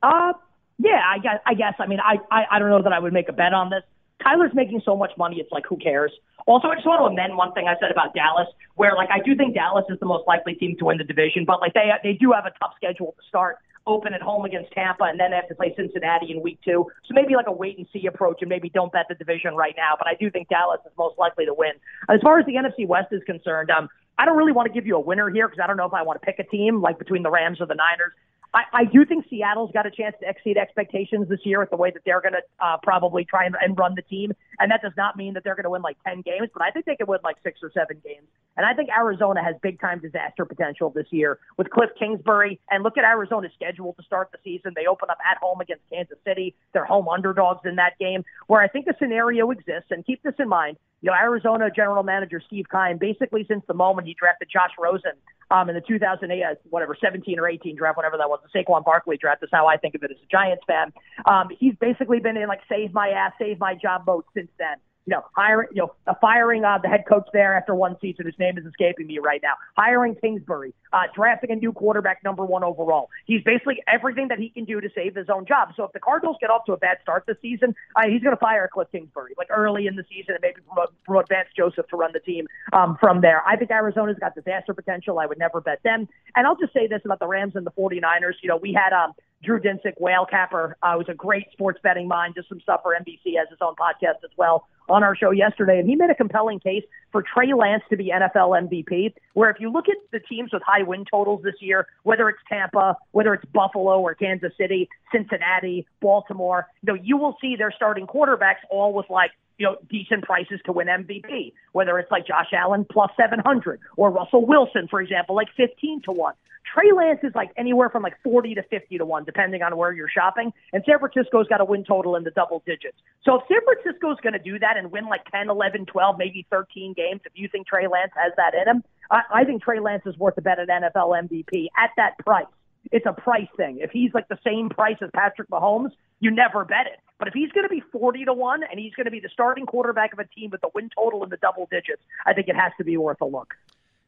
Uh, 0.02 0.34
yeah, 0.78 1.02
I 1.08 1.20
guess. 1.20 1.40
I 1.46 1.54
guess. 1.54 1.74
I 1.80 1.88
mean, 1.88 2.00
I, 2.00 2.18
I 2.32 2.46
I 2.52 2.60
don't 2.60 2.70
know 2.70 2.82
that 2.82 2.94
I 2.94 3.00
would 3.00 3.14
make 3.14 3.30
a 3.30 3.34
bet 3.34 3.54
on 3.54 3.70
this. 3.70 3.84
Kyler's 4.26 4.54
making 4.54 4.82
so 4.84 4.96
much 4.96 5.12
money, 5.18 5.38
it's 5.40 5.52
like 5.52 5.66
who 5.68 5.78
cares? 5.78 6.12
Also, 6.46 6.68
I 6.68 6.76
just 6.76 6.86
want 6.86 7.00
to 7.00 7.06
amend 7.06 7.38
one 7.38 7.54
thing 7.54 7.68
I 7.68 7.76
said 7.80 7.92
about 7.92 8.14
Dallas, 8.14 8.48
where 8.76 8.96
like 8.96 9.10
I 9.12 9.20
do 9.20 9.36
think 9.36 9.56
Dallas 9.56 9.86
is 9.90 10.00
the 10.00 10.06
most 10.06 10.28
likely 10.28 10.56
team 10.56 10.76
to 10.80 10.86
win 10.86 10.98
the 10.98 11.04
division, 11.04 11.46
but 11.46 11.62
like 11.62 11.74
they 11.74 11.90
they 12.04 12.14
do 12.14 12.32
have 12.32 12.46
a 12.46 12.52
tough 12.60 12.74
schedule 12.76 13.14
to 13.18 13.28
start. 13.28 13.58
Open 13.90 14.14
at 14.14 14.22
home 14.22 14.46
against 14.46 14.72
Tampa, 14.72 15.06
and 15.06 15.20
then 15.20 15.32
they 15.32 15.38
have 15.38 15.50
to 15.50 15.56
play 15.56 15.74
Cincinnati 15.76 16.32
in 16.32 16.42
week 16.42 16.60
two. 16.64 16.86
So 17.06 17.14
maybe 17.14 17.34
like 17.36 17.48
a 17.48 17.52
wait 17.52 17.80
and 17.80 17.88
see 17.92 18.06
approach, 18.06 18.38
and 18.42 18.50
maybe 18.50 18.70
don't 18.70 18.92
bet 18.92 19.08
the 19.10 19.16
division 19.16 19.56
right 19.56 19.74
now. 19.76 19.96
But 19.98 20.08
I 20.08 20.14
do 20.14 20.30
think 20.30 20.48
Dallas 20.48 20.80
is 20.86 20.92
most 20.98 21.18
likely 21.18 21.46
to 21.46 21.54
win. 21.54 21.72
As 22.08 22.22
far 22.22 22.38
as 22.40 22.46
the 22.46 22.54
NFC 22.54 22.88
West 22.88 23.08
is 23.12 23.24
concerned, 23.26 23.72
um, 23.72 23.90
I 24.20 24.26
don't 24.26 24.38
really 24.38 24.52
want 24.52 24.68
to 24.68 24.74
give 24.74 24.86
you 24.86 24.96
a 24.96 25.00
winner 25.00 25.30
here 25.30 25.48
because 25.48 25.62
I 25.64 25.66
don't 25.66 25.78
know 25.78 25.88
if 25.88 25.94
I 25.94 26.04
want 26.04 26.22
to 26.22 26.26
pick 26.26 26.38
a 26.38 26.44
team 26.44 26.82
like 26.82 27.00
between 27.00 27.24
the 27.24 27.32
Rams 27.32 27.60
or 27.60 27.66
the 27.66 27.76
Niners. 27.76 28.14
I, 28.54 28.64
I 28.74 28.86
do 28.86 29.06
think 29.06 29.26
Seattle's 29.30 29.72
got 29.74 29.86
a 29.86 29.92
chance 29.92 30.16
to 30.22 30.30
exceed 30.30 30.58
expectations 30.58 31.30
this 31.30 31.40
year 31.44 31.60
with 31.60 31.70
the 31.70 31.78
way 31.78 31.92
that 31.92 32.02
they're 32.06 32.22
going 32.22 32.34
to 32.34 32.42
uh, 32.60 32.78
probably 32.82 33.24
try 33.24 33.46
and, 33.46 33.56
and 33.62 33.78
run 33.78 33.96
the 33.96 34.02
team. 34.02 34.34
And 34.60 34.72
that 34.72 34.82
does 34.82 34.94
not 34.98 35.16
mean 35.16 35.34
that 35.34 35.44
they're 35.44 35.56
going 35.56 35.64
to 35.64 35.70
win 35.70 35.82
like 35.82 35.98
10 36.06 36.22
games, 36.22 36.50
but 36.54 36.62
I 36.62 36.72
think 36.72 36.86
they 36.86 36.96
can 36.96 37.08
win 37.08 37.20
like 37.24 37.38
six 37.44 37.60
or 37.64 37.72
seven 37.74 38.02
games. 38.04 38.28
And 38.58 38.66
I 38.66 38.74
think 38.74 38.90
Arizona 38.90 39.44
has 39.44 39.56
big 39.62 39.80
time 39.80 40.00
disaster 40.00 40.46
potential 40.46 40.90
this 40.90 41.08
year 41.12 41.40
with 41.58 41.70
Cliff 41.70 41.90
Kingsbury. 41.98 42.60
And 42.70 42.84
look 42.84 42.98
at 42.98 43.04
Arizona's 43.04 43.52
schedule 43.56 43.94
to 43.94 44.04
start 44.04 44.30
the 44.32 44.38
season. 44.44 44.74
They 44.76 44.86
open 44.86 45.10
up 45.10 45.20
at 45.30 45.38
home 45.38 45.62
against 45.62 45.84
Kansas 45.90 46.18
City. 46.26 46.56
They're 46.74 46.86
home 46.86 47.08
underdogs 47.08 47.62
in 47.66 47.76
that 47.76 47.98
game, 48.00 48.24
where 48.48 48.62
I 48.62 48.68
think 48.68 48.86
the 48.86 48.96
scenario 49.00 49.52
exists. 49.52 49.92
And 49.92 50.06
keep 50.06 50.22
this 50.24 50.36
in 50.40 50.50
mind 50.50 50.78
you 51.02 51.10
know, 51.10 51.16
Arizona 51.16 51.70
general 51.74 52.04
manager 52.04 52.42
Steve 52.46 52.66
Keim, 52.70 52.98
basically 52.98 53.46
since 53.48 53.64
the 53.68 53.74
moment 53.74 54.08
he 54.08 54.16
drafted 54.18 54.50
Josh 54.52 54.72
Rosen 54.78 55.14
um, 55.50 55.70
in 55.70 55.76
the 55.76 55.82
2008, 55.82 56.44
uh, 56.44 56.56
whatever, 56.70 56.96
17 57.00 57.40
or 57.40 57.48
18 57.48 57.76
draft, 57.76 57.96
whatever 57.98 58.18
that 58.18 58.30
was, 58.30 58.40
the 58.44 58.60
Saquon 58.60 58.84
Barkley 58.84 59.18
draft 59.18 59.42
is 59.44 59.50
how 59.52 59.68
I 59.68 59.78
think 59.78 59.96
of 59.96 60.04
it 60.04 60.12
as 60.12 60.18
a 60.18 60.28
Giants 60.30 60.64
fan. 60.68 60.92
Um, 61.26 61.48
he's 61.58 61.76
basically 61.80 62.20
been 62.20 62.38
in 62.38 62.48
like 62.48 62.62
save 62.68 62.94
my 62.94 63.10
ass, 63.10 63.32
save 63.40 63.60
my 63.60 63.76
job 63.76 64.04
mode 64.06 64.26
since 64.34 64.49
then 64.58 64.78
you 65.10 65.16
know, 65.16 65.24
hiring, 65.36 65.70
you 65.74 65.82
know, 65.82 65.92
uh, 66.06 66.14
firing 66.22 66.64
uh, 66.64 66.78
the 66.78 66.88
head 66.88 67.04
coach 67.10 67.28
there 67.34 67.58
after 67.58 67.74
one 67.74 67.98
season, 68.00 68.26
whose 68.26 68.38
name 68.38 68.60
is 68.60 68.66
escaping 68.68 69.08
me 69.08 69.18
right 69.18 69.42
now, 69.42 69.54
hiring 69.76 70.14
Kingsbury, 70.14 70.72
uh, 70.94 71.04
drafting 71.16 71.50
a 71.50 71.56
new 71.56 71.74
quarterback, 71.74 72.24
number 72.24 72.46
one 72.46 72.64
overall. 72.64 73.10
He's 73.26 73.42
basically 73.42 73.82
everything 73.92 74.28
that 74.28 74.38
he 74.38 74.50
can 74.50 74.66
do 74.66 74.80
to 74.80 74.88
save 74.94 75.16
his 75.16 75.28
own 75.28 75.48
job. 75.48 75.70
So 75.76 75.84
if 75.84 75.94
the 75.94 76.00
Cardinals 76.00 76.38
get 76.40 76.52
off 76.52 76.66
to 76.66 76.74
a 76.74 76.78
bad 76.78 76.98
start 77.02 77.24
this 77.26 77.38
season, 77.42 77.74
uh, 77.96 78.02
he's 78.08 78.22
going 78.22 78.36
to 78.36 78.40
fire 78.40 78.70
Cliff 78.72 78.88
Kingsbury 78.92 79.34
like 79.36 79.48
early 79.50 79.88
in 79.88 79.96
the 79.96 80.04
season 80.08 80.36
and 80.36 80.42
maybe 80.44 80.62
promote, 80.62 80.94
promote 81.06 81.28
Vance 81.28 81.50
Joseph 81.58 81.88
to 81.88 81.96
run 81.98 82.12
the 82.14 82.20
team 82.20 82.46
um, 82.74 82.96
from 83.00 83.22
there. 83.22 83.42
I 83.48 83.56
think 83.56 83.72
Arizona's 83.72 84.20
got 84.20 84.36
disaster 84.36 84.76
potential. 84.76 85.18
I 85.18 85.26
would 85.26 85.40
never 85.40 85.60
bet 85.60 85.82
them. 85.82 86.08
And 86.36 86.46
I'll 86.46 86.58
just 86.58 86.74
say 86.74 86.86
this 86.86 87.02
about 87.04 87.18
the 87.18 87.28
Rams 87.28 87.56
and 87.56 87.66
the 87.66 87.72
49ers. 87.72 88.36
You 88.44 88.50
know, 88.50 88.58
we 88.58 88.74
had 88.74 88.94
um, 88.94 89.14
Drew 89.44 89.60
Dinsick, 89.60 89.94
whale 90.00 90.26
capper, 90.26 90.76
uh, 90.84 90.98
who's 90.98 91.08
a 91.10 91.14
great 91.14 91.46
sports 91.52 91.80
betting 91.82 92.08
mind, 92.08 92.36
just 92.36 92.50
some 92.50 92.60
stuff 92.60 92.82
for 92.84 92.94
NBC, 92.94 93.38
has 93.38 93.48
his 93.50 93.60
own 93.62 93.76
podcast 93.76 94.24
as 94.24 94.32
well 94.38 94.68
on 94.90 95.04
our 95.04 95.16
show 95.16 95.32
yesterday, 95.32 95.80
and 95.80 95.88
he 95.88 95.96
made 95.96 96.10
a 96.10 96.16
compelling 96.16 96.60
case 96.60 96.84
for 97.12 97.24
Trey 97.24 97.54
Lance 97.54 97.84
to 97.90 97.98
be 97.98 98.12
NFL 98.12 98.68
MVP. 98.68 99.14
Where 99.34 99.50
if 99.50 99.58
you 99.60 99.72
look 99.72 99.88
at 99.88 99.98
the 100.12 100.20
teams 100.20 100.52
with 100.52 100.64
high 100.66 100.84
win 100.84 101.06
totals 101.10 101.42
this 101.44 101.56
year, 101.62 101.88
whether 102.04 102.28
it's 102.28 102.40
Tampa, 102.50 102.98
whether 103.12 103.34
it's 103.34 103.46
Buffalo 103.54 104.02
or 104.02 104.16
Kansas 104.16 104.52
City, 104.58 104.90
Cincinnati, 105.12 105.86
Baltimore, 106.02 106.68
you 106.82 106.94
know, 106.94 107.00
you 107.02 107.18
will 107.18 107.38
see 107.40 107.56
their 107.56 107.72
starting 107.72 108.08
quarterbacks 108.08 108.64
all 108.70 108.94
with 108.94 109.10
like 109.10 109.32
you 109.60 109.68
know 109.68 109.76
decent 109.90 110.24
prices 110.24 110.60
to 110.66 110.72
win 110.72 110.88
MVP. 110.88 111.54
Whether 111.74 112.00
it's 112.00 112.10
like 112.10 112.26
Josh 112.26 112.52
Allen 112.54 112.86
plus 112.90 113.12
seven 113.16 113.40
hundred 113.40 113.80
or 113.98 114.10
Russell 114.10 114.46
Wilson, 114.46 114.88
for 114.90 115.02
example, 115.02 115.36
like 115.36 115.50
fifteen 115.56 116.02
to 116.06 116.12
one. 116.12 116.34
Trey 116.74 116.92
Lance 116.92 117.20
is 117.24 117.34
like 117.36 117.50
anywhere 117.58 117.90
from 117.90 118.04
like 118.04 118.16
40 118.24 118.56
to 118.56 118.64
50 118.64 118.98
to 118.98 119.06
1, 119.06 119.24
depending 119.24 119.62
on 119.64 119.76
where 119.78 119.92
you're 119.92 120.10
shopping. 120.10 120.52
And 120.74 120.84
San 120.86 121.00
Francisco's 121.00 121.48
got 121.48 121.62
a 121.62 121.66
win 121.66 121.84
total 121.84 122.16
in 122.16 122.24
the 122.24 122.32
double 122.32 122.62
digits. 122.66 122.98
So 123.24 123.36
if 123.36 123.44
San 123.48 123.60
Francisco's 123.64 124.18
going 124.22 124.34
to 124.34 124.40
do 124.40 124.60
that 124.60 124.78
and 124.78 124.92
win 124.92 125.08
like 125.08 125.26
10, 125.32 125.50
11, 125.50 125.86
12, 125.88 126.16
maybe 126.18 126.46
13 126.50 126.94
games, 126.94 127.22
if 127.26 127.32
you 127.36 127.48
think 127.52 127.68
Trey 127.68 127.88
Lance 127.88 128.12
has 128.16 128.34
that 128.38 128.54
in 128.54 128.68
him, 128.68 128.84
I, 129.10 129.22
I 129.34 129.44
think 129.46 129.64
Trey 129.64 129.80
Lance 129.80 130.04
is 130.06 130.18
worth 130.18 130.38
a 130.38 130.42
bet 130.42 130.60
at 130.60 130.68
NFL 130.68 131.30
MVP 131.30 131.68
at 131.78 131.92
that 131.98 132.18
price. 132.20 132.46
It's 132.92 133.06
a 133.06 133.14
price 133.14 133.50
thing. 133.58 133.80
If 133.82 133.92
he's 133.92 134.14
like 134.14 134.28
the 134.28 134.40
same 134.44 134.70
price 134.70 134.98
as 135.02 135.10
Patrick 135.14 135.50
Mahomes, 135.50 135.92
you 136.20 136.32
never 136.32 136.66
bet 136.66 136.88
it. 136.88 137.00
But 137.20 137.28
if 137.28 137.34
he's 137.34 137.52
going 137.52 137.68
to 137.68 137.70
be 137.70 137.82
40 137.92 138.26
to 138.26 138.34
1 138.34 138.64
and 138.64 138.80
he's 138.80 138.94
going 138.96 139.06
to 139.06 139.12
be 139.12 139.20
the 139.20 139.30
starting 139.32 139.66
quarterback 139.66 140.14
of 140.14 140.20
a 140.20 140.26
team 140.26 140.50
with 140.52 140.62
the 140.62 140.70
win 140.74 140.90
total 140.96 141.24
in 141.24 141.30
the 141.30 141.38
double 141.38 141.68
digits, 141.70 142.02
I 142.26 142.34
think 142.34 142.48
it 142.48 142.56
has 142.56 142.72
to 142.78 142.84
be 142.84 142.98
worth 142.98 143.20
a 143.22 143.26
look. 143.26 143.54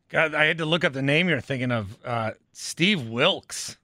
God, 0.09 0.33
I 0.33 0.45
had 0.45 0.57
to 0.59 0.65
look 0.65 0.83
up 0.83 0.93
the 0.93 1.01
name 1.01 1.29
you're 1.29 1.41
thinking 1.41 1.71
of. 1.71 1.97
Uh, 2.03 2.31
Steve 2.53 3.09
Wilks. 3.09 3.77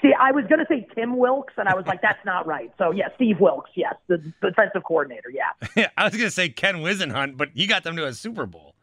See, 0.00 0.12
I 0.18 0.32
was 0.32 0.46
going 0.46 0.60
to 0.60 0.66
say 0.66 0.86
Tim 0.94 1.18
Wilks, 1.18 1.52
and 1.58 1.68
I 1.68 1.74
was 1.74 1.84
like, 1.86 2.00
that's 2.00 2.24
not 2.24 2.46
right. 2.46 2.72
So, 2.78 2.90
yeah, 2.90 3.08
Steve 3.16 3.38
Wilks, 3.38 3.70
yes, 3.74 3.94
the, 4.06 4.16
the 4.40 4.48
defensive 4.48 4.82
coordinator, 4.84 5.30
yeah. 5.30 5.88
I 5.96 6.04
was 6.04 6.14
going 6.14 6.24
to 6.24 6.30
say 6.30 6.48
Ken 6.48 6.76
Whisenhunt, 6.76 7.36
but 7.36 7.50
he 7.54 7.66
got 7.66 7.84
them 7.84 7.96
to 7.96 8.06
a 8.06 8.14
Super 8.14 8.46
Bowl. 8.46 8.74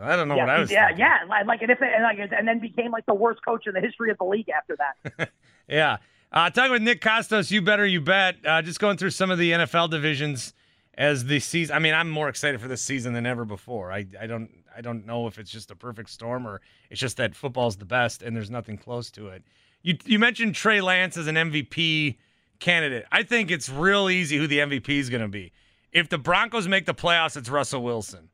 I 0.00 0.16
don't 0.16 0.28
know 0.28 0.36
yeah, 0.36 0.42
what 0.42 0.50
I 0.50 0.58
was. 0.58 0.70
Yeah, 0.70 0.86
thinking. 0.88 1.06
yeah, 1.06 1.42
like 1.44 1.62
and 1.62 1.70
if 1.70 1.82
it, 1.82 1.90
and, 1.92 2.02
like, 2.02 2.18
and 2.18 2.46
then 2.46 2.60
became 2.60 2.92
like 2.92 3.06
the 3.06 3.14
worst 3.14 3.44
coach 3.44 3.66
in 3.66 3.74
the 3.74 3.80
history 3.80 4.10
of 4.10 4.18
the 4.18 4.24
league 4.24 4.48
after 4.48 4.76
that. 4.76 5.30
yeah, 5.68 5.96
uh, 6.32 6.50
talking 6.50 6.72
with 6.72 6.82
Nick 6.82 7.00
Kostos, 7.00 7.50
you 7.50 7.62
better 7.62 7.86
you 7.86 8.00
bet. 8.00 8.36
Uh, 8.44 8.62
just 8.62 8.80
going 8.80 8.96
through 8.96 9.10
some 9.10 9.30
of 9.30 9.38
the 9.38 9.52
NFL 9.52 9.90
divisions 9.90 10.52
as 10.94 11.24
the 11.26 11.40
season. 11.40 11.76
I 11.76 11.78
mean, 11.78 11.94
I'm 11.94 12.10
more 12.10 12.28
excited 12.28 12.60
for 12.60 12.68
this 12.68 12.82
season 12.82 13.12
than 13.14 13.24
ever 13.26 13.44
before. 13.44 13.92
I 13.92 14.06
I 14.20 14.26
don't 14.26 14.50
I 14.76 14.80
don't 14.80 15.06
know 15.06 15.26
if 15.26 15.38
it's 15.38 15.50
just 15.50 15.70
a 15.70 15.76
perfect 15.76 16.10
storm 16.10 16.46
or 16.46 16.60
it's 16.90 17.00
just 17.00 17.16
that 17.16 17.34
football's 17.34 17.76
the 17.76 17.84
best 17.84 18.22
and 18.22 18.36
there's 18.36 18.50
nothing 18.50 18.76
close 18.76 19.10
to 19.12 19.28
it. 19.28 19.42
You 19.82 19.96
you 20.04 20.18
mentioned 20.18 20.54
Trey 20.54 20.80
Lance 20.80 21.16
as 21.16 21.26
an 21.28 21.36
MVP 21.36 22.16
candidate. 22.58 23.06
I 23.10 23.22
think 23.22 23.50
it's 23.50 23.68
real 23.68 24.10
easy 24.10 24.36
who 24.36 24.46
the 24.46 24.58
MVP 24.58 24.88
is 24.90 25.08
going 25.08 25.22
to 25.22 25.28
be. 25.28 25.52
If 25.92 26.08
the 26.08 26.18
Broncos 26.18 26.68
make 26.68 26.84
the 26.84 26.94
playoffs, 26.94 27.36
it's 27.36 27.48
Russell 27.48 27.82
Wilson. 27.82 28.28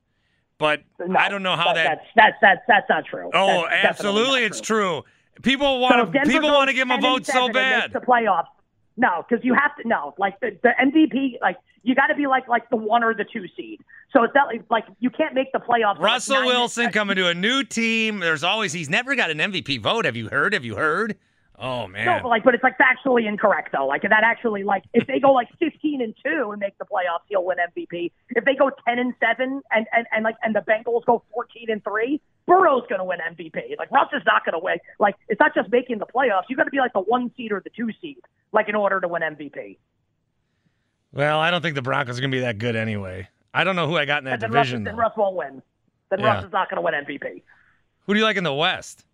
But 0.59 0.83
No, 0.99 1.19
I 1.19 1.29
don't 1.29 1.43
know 1.43 1.57
how 1.57 1.73
that. 1.73 1.85
that's 1.85 2.07
that's 2.17 2.37
that's 2.41 2.61
that's 2.67 2.89
not 2.89 3.05
true. 3.05 3.31
oh, 3.35 3.67
That's 3.69 3.87
absolutely, 3.87 4.45
it's 4.45 4.61
true. 4.61 5.05
People 5.43 5.81
want 5.81 6.13
Denver 6.13 6.31
people 6.31 6.51
want 6.51 6.69
to 6.69 6.75
give 6.75 6.89
him 6.89 6.93
a 6.93 7.01
vote 7.01 7.27
so 7.27 7.49
bad. 7.49 7.93
The 7.93 8.01
playoffs. 8.01 8.47
No, 8.97 9.25
because 9.29 9.45
you 9.45 9.55
have 9.55 9.77
to 9.77 9.89
no, 9.89 10.15
like 10.19 10.39
the, 10.41 10.57
the 10.63 10.71
MVP, 10.81 11.41
like 11.41 11.57
you 11.83 11.95
got 11.95 12.07
to 12.07 12.15
be 12.15 12.27
like 12.27 12.47
like 12.49 12.71
the 12.71 12.77
one 12.77 13.03
or 13.03 13.13
the 13.13 13.25
two 13.25 13.47
seed. 13.57 13.81
So 14.13 14.23
it's 14.23 14.35
not 14.35 14.47
like, 14.47 14.63
like 14.71 14.85
you 15.01 15.11
can't 15.11 15.35
make 15.35 15.51
the 15.53 15.59
playoffs. 15.59 15.97
like, 15.97 16.01
Russell 16.01 16.37
nine- 16.37 16.47
Wilson 16.47 16.91
coming 16.91 17.17
to 17.17 17.29
a 17.29 17.35
new 17.35 17.65
team. 17.65 18.21
There's 18.21 18.45
always 18.45 18.73
he's 18.73 18.89
never 18.89 19.17
got 19.17 19.31
an 19.31 19.39
MVP 19.39 19.81
vote. 19.81 20.05
Have 20.05 20.17
you 20.17 20.29
heard? 20.29 20.53
Have 20.55 20.65
you 20.65 20.77
heard? 20.77 21.17
Oh 21.57 21.87
man. 21.87 22.05
No, 22.05 22.19
but 22.21 22.29
like, 22.29 22.43
but 22.43 22.55
it's 22.55 22.65
like 22.65 22.77
factually 22.79 23.29
incorrect 23.29 23.71
though. 23.73 23.87
Like 23.87 24.03
that 24.03 24.25
actually, 24.25 24.65
like 24.65 24.83
if 24.93 25.07
they 25.07 25.21
go 25.21 25.33
like 25.33 25.49
fifteen 25.61 26.03
and 26.03 26.13
two 26.25 26.51
and 26.51 26.59
make 26.59 26.77
the 26.79 26.85
playoffs, 26.85 27.23
he'll 27.29 27.45
win 27.45 27.59
MVP. 27.59 28.11
If 28.31 28.45
they 28.45 28.55
go 28.57 28.71
ten 28.89 28.99
and 28.99 29.15
seven 29.21 29.63
and 29.71 29.87
and, 29.93 30.07
and 30.13 30.25
like 30.25 30.35
and 30.43 30.55
the 30.55 30.61
Bengals 30.61 31.05
go 31.05 31.23
fourteen 31.33 31.71
and 31.71 31.83
three, 31.85 32.21
Burrow's 32.47 32.83
going 32.89 32.99
to 32.99 33.05
win 33.05 33.21
MVP. 33.21 33.79
Like 33.79 33.91
Russ 33.93 34.09
is 34.13 34.23
not 34.27 34.45
going 34.45 34.55
to 34.55 34.59
win. 34.59 34.79
Like 34.99 35.15
it's 35.29 35.39
not 35.39 35.55
just 35.55 35.71
making 35.71 35.99
the 35.99 36.07
playoffs. 36.07 36.45
You 36.49 36.57
got 36.57 36.65
to 36.65 36.71
be 36.71 36.79
like 36.79 36.93
the 36.93 37.01
one 37.01 37.31
seed 37.37 37.53
or 37.53 37.61
the 37.61 37.71
two 37.71 37.89
seed, 38.01 38.19
like 38.53 38.69
in 38.69 38.75
order 38.75 39.01
to 39.01 39.07
win 39.07 39.23
MVP. 39.23 39.77
well, 41.13 41.39
I 41.39 41.51
don't 41.53 41.63
think 41.63 41.77
the 41.77 41.83
Broncos 41.83 42.19
are 42.19 42.21
gonna 42.21 42.33
be 42.33 42.41
that 42.41 42.59
good 42.59 42.75
anyway. 42.77 43.29
I 43.53 43.63
don't 43.63 43.77
know 43.77 43.87
who 43.87 43.97
I 43.97 44.05
got 44.05 44.19
in 44.19 44.25
that 44.25 44.33
And 44.35 44.43
then 44.43 44.51
Russ, 44.51 44.67
division. 44.67 44.83
then 44.85 44.97
though. 44.97 45.03
Russ 45.03 45.13
won't 45.17 45.37
win. 45.37 45.63
Then 46.11 46.19
Yeah. 46.19 46.35
Russ 46.35 46.45
is 46.47 46.53
not 46.53 46.69
going 46.69 46.77
to 46.77 46.81
win 46.83 46.95
MVP. 46.95 47.43
Who 48.07 48.15
do 48.15 48.19
you 48.19 48.25
like 48.25 48.37
in 48.37 48.43
the 48.43 48.53
West? 48.53 49.05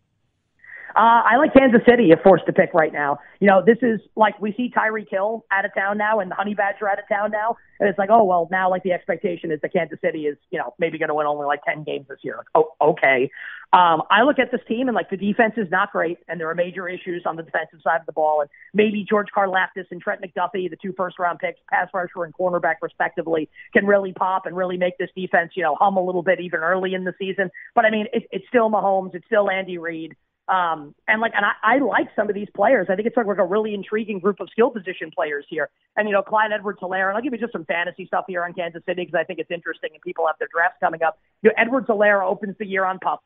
Uh, 0.96 1.22
I 1.24 1.36
like 1.36 1.52
Kansas 1.54 1.80
City 1.88 2.10
if 2.10 2.20
forced 2.22 2.46
to 2.46 2.52
pick 2.52 2.74
right 2.74 2.92
now. 2.92 3.18
You 3.38 3.46
know, 3.46 3.62
this 3.64 3.78
is 3.82 4.00
like 4.16 4.40
we 4.40 4.52
see 4.56 4.72
Tyreek 4.74 5.08
Hill 5.10 5.44
out 5.50 5.64
of 5.64 5.72
town 5.74 5.98
now 5.98 6.20
and 6.20 6.30
the 6.30 6.34
Honey 6.34 6.54
Badger 6.54 6.88
out 6.88 6.98
of 6.98 7.04
town 7.08 7.30
now. 7.30 7.56
And 7.78 7.88
it's 7.88 7.98
like, 7.98 8.10
oh, 8.10 8.24
well, 8.24 8.48
now 8.50 8.68
like 8.68 8.82
the 8.82 8.92
expectation 8.92 9.50
is 9.50 9.60
that 9.62 9.72
Kansas 9.72 9.98
City 10.02 10.26
is, 10.26 10.36
you 10.50 10.58
know, 10.58 10.74
maybe 10.78 10.98
going 10.98 11.08
to 11.08 11.14
win 11.14 11.26
only 11.26 11.46
like 11.46 11.60
10 11.64 11.84
games 11.84 12.06
this 12.08 12.18
year. 12.22 12.36
Like, 12.36 12.46
oh, 12.54 12.90
okay. 12.90 13.30
Um, 13.72 14.02
I 14.10 14.22
look 14.24 14.40
at 14.40 14.50
this 14.50 14.60
team 14.66 14.88
and 14.88 14.96
like 14.96 15.10
the 15.10 15.16
defense 15.16 15.54
is 15.56 15.70
not 15.70 15.92
great 15.92 16.18
and 16.26 16.40
there 16.40 16.50
are 16.50 16.54
major 16.56 16.88
issues 16.88 17.22
on 17.24 17.36
the 17.36 17.42
defensive 17.42 17.80
side 17.82 18.00
of 18.00 18.06
the 18.06 18.12
ball. 18.12 18.40
And 18.40 18.50
maybe 18.74 19.06
George 19.08 19.28
Karlaftis 19.34 19.86
and 19.92 20.00
Trent 20.02 20.20
McDuffie, 20.20 20.68
the 20.68 20.76
two 20.82 20.92
first 20.96 21.18
round 21.20 21.38
picks, 21.38 21.60
pass 21.70 21.88
rusher 21.94 22.24
and 22.24 22.34
cornerback 22.34 22.76
respectively, 22.82 23.48
can 23.72 23.86
really 23.86 24.12
pop 24.12 24.44
and 24.44 24.56
really 24.56 24.76
make 24.76 24.98
this 24.98 25.10
defense, 25.16 25.52
you 25.54 25.62
know, 25.62 25.76
hum 25.78 25.96
a 25.96 26.04
little 26.04 26.22
bit 26.22 26.40
even 26.40 26.60
early 26.60 26.94
in 26.94 27.04
the 27.04 27.14
season. 27.16 27.50
But 27.74 27.84
I 27.84 27.90
mean, 27.90 28.06
it, 28.12 28.24
it's 28.32 28.46
still 28.48 28.70
Mahomes. 28.70 29.14
It's 29.14 29.26
still 29.26 29.48
Andy 29.48 29.78
Reid. 29.78 30.16
Um, 30.50 30.96
and 31.06 31.20
like, 31.20 31.32
and 31.36 31.46
I, 31.46 31.76
I 31.76 31.78
like 31.78 32.08
some 32.16 32.28
of 32.28 32.34
these 32.34 32.48
players. 32.56 32.88
I 32.90 32.96
think 32.96 33.06
it's 33.06 33.16
like, 33.16 33.26
like 33.26 33.38
a 33.38 33.46
really 33.46 33.72
intriguing 33.72 34.18
group 34.18 34.40
of 34.40 34.48
skill 34.50 34.70
position 34.70 35.12
players 35.14 35.46
here. 35.48 35.70
And, 35.96 36.08
you 36.08 36.12
know, 36.12 36.22
Clyde 36.22 36.50
Edwards 36.52 36.80
Helaire, 36.82 37.06
and 37.08 37.16
I'll 37.16 37.22
give 37.22 37.32
you 37.32 37.38
just 37.38 37.52
some 37.52 37.64
fantasy 37.64 38.04
stuff 38.06 38.24
here 38.26 38.42
on 38.42 38.52
Kansas 38.52 38.82
City 38.84 39.02
because 39.04 39.14
I 39.18 39.22
think 39.22 39.38
it's 39.38 39.52
interesting 39.52 39.90
and 39.94 40.02
people 40.02 40.26
have 40.26 40.34
their 40.40 40.48
drafts 40.52 40.78
coming 40.80 41.04
up. 41.04 41.20
You 41.42 41.50
know, 41.50 41.54
Edwards 41.56 41.86
Helaire 41.86 42.24
opens 42.24 42.56
the 42.58 42.66
year 42.66 42.84
on 42.84 42.98
pup. 42.98 43.22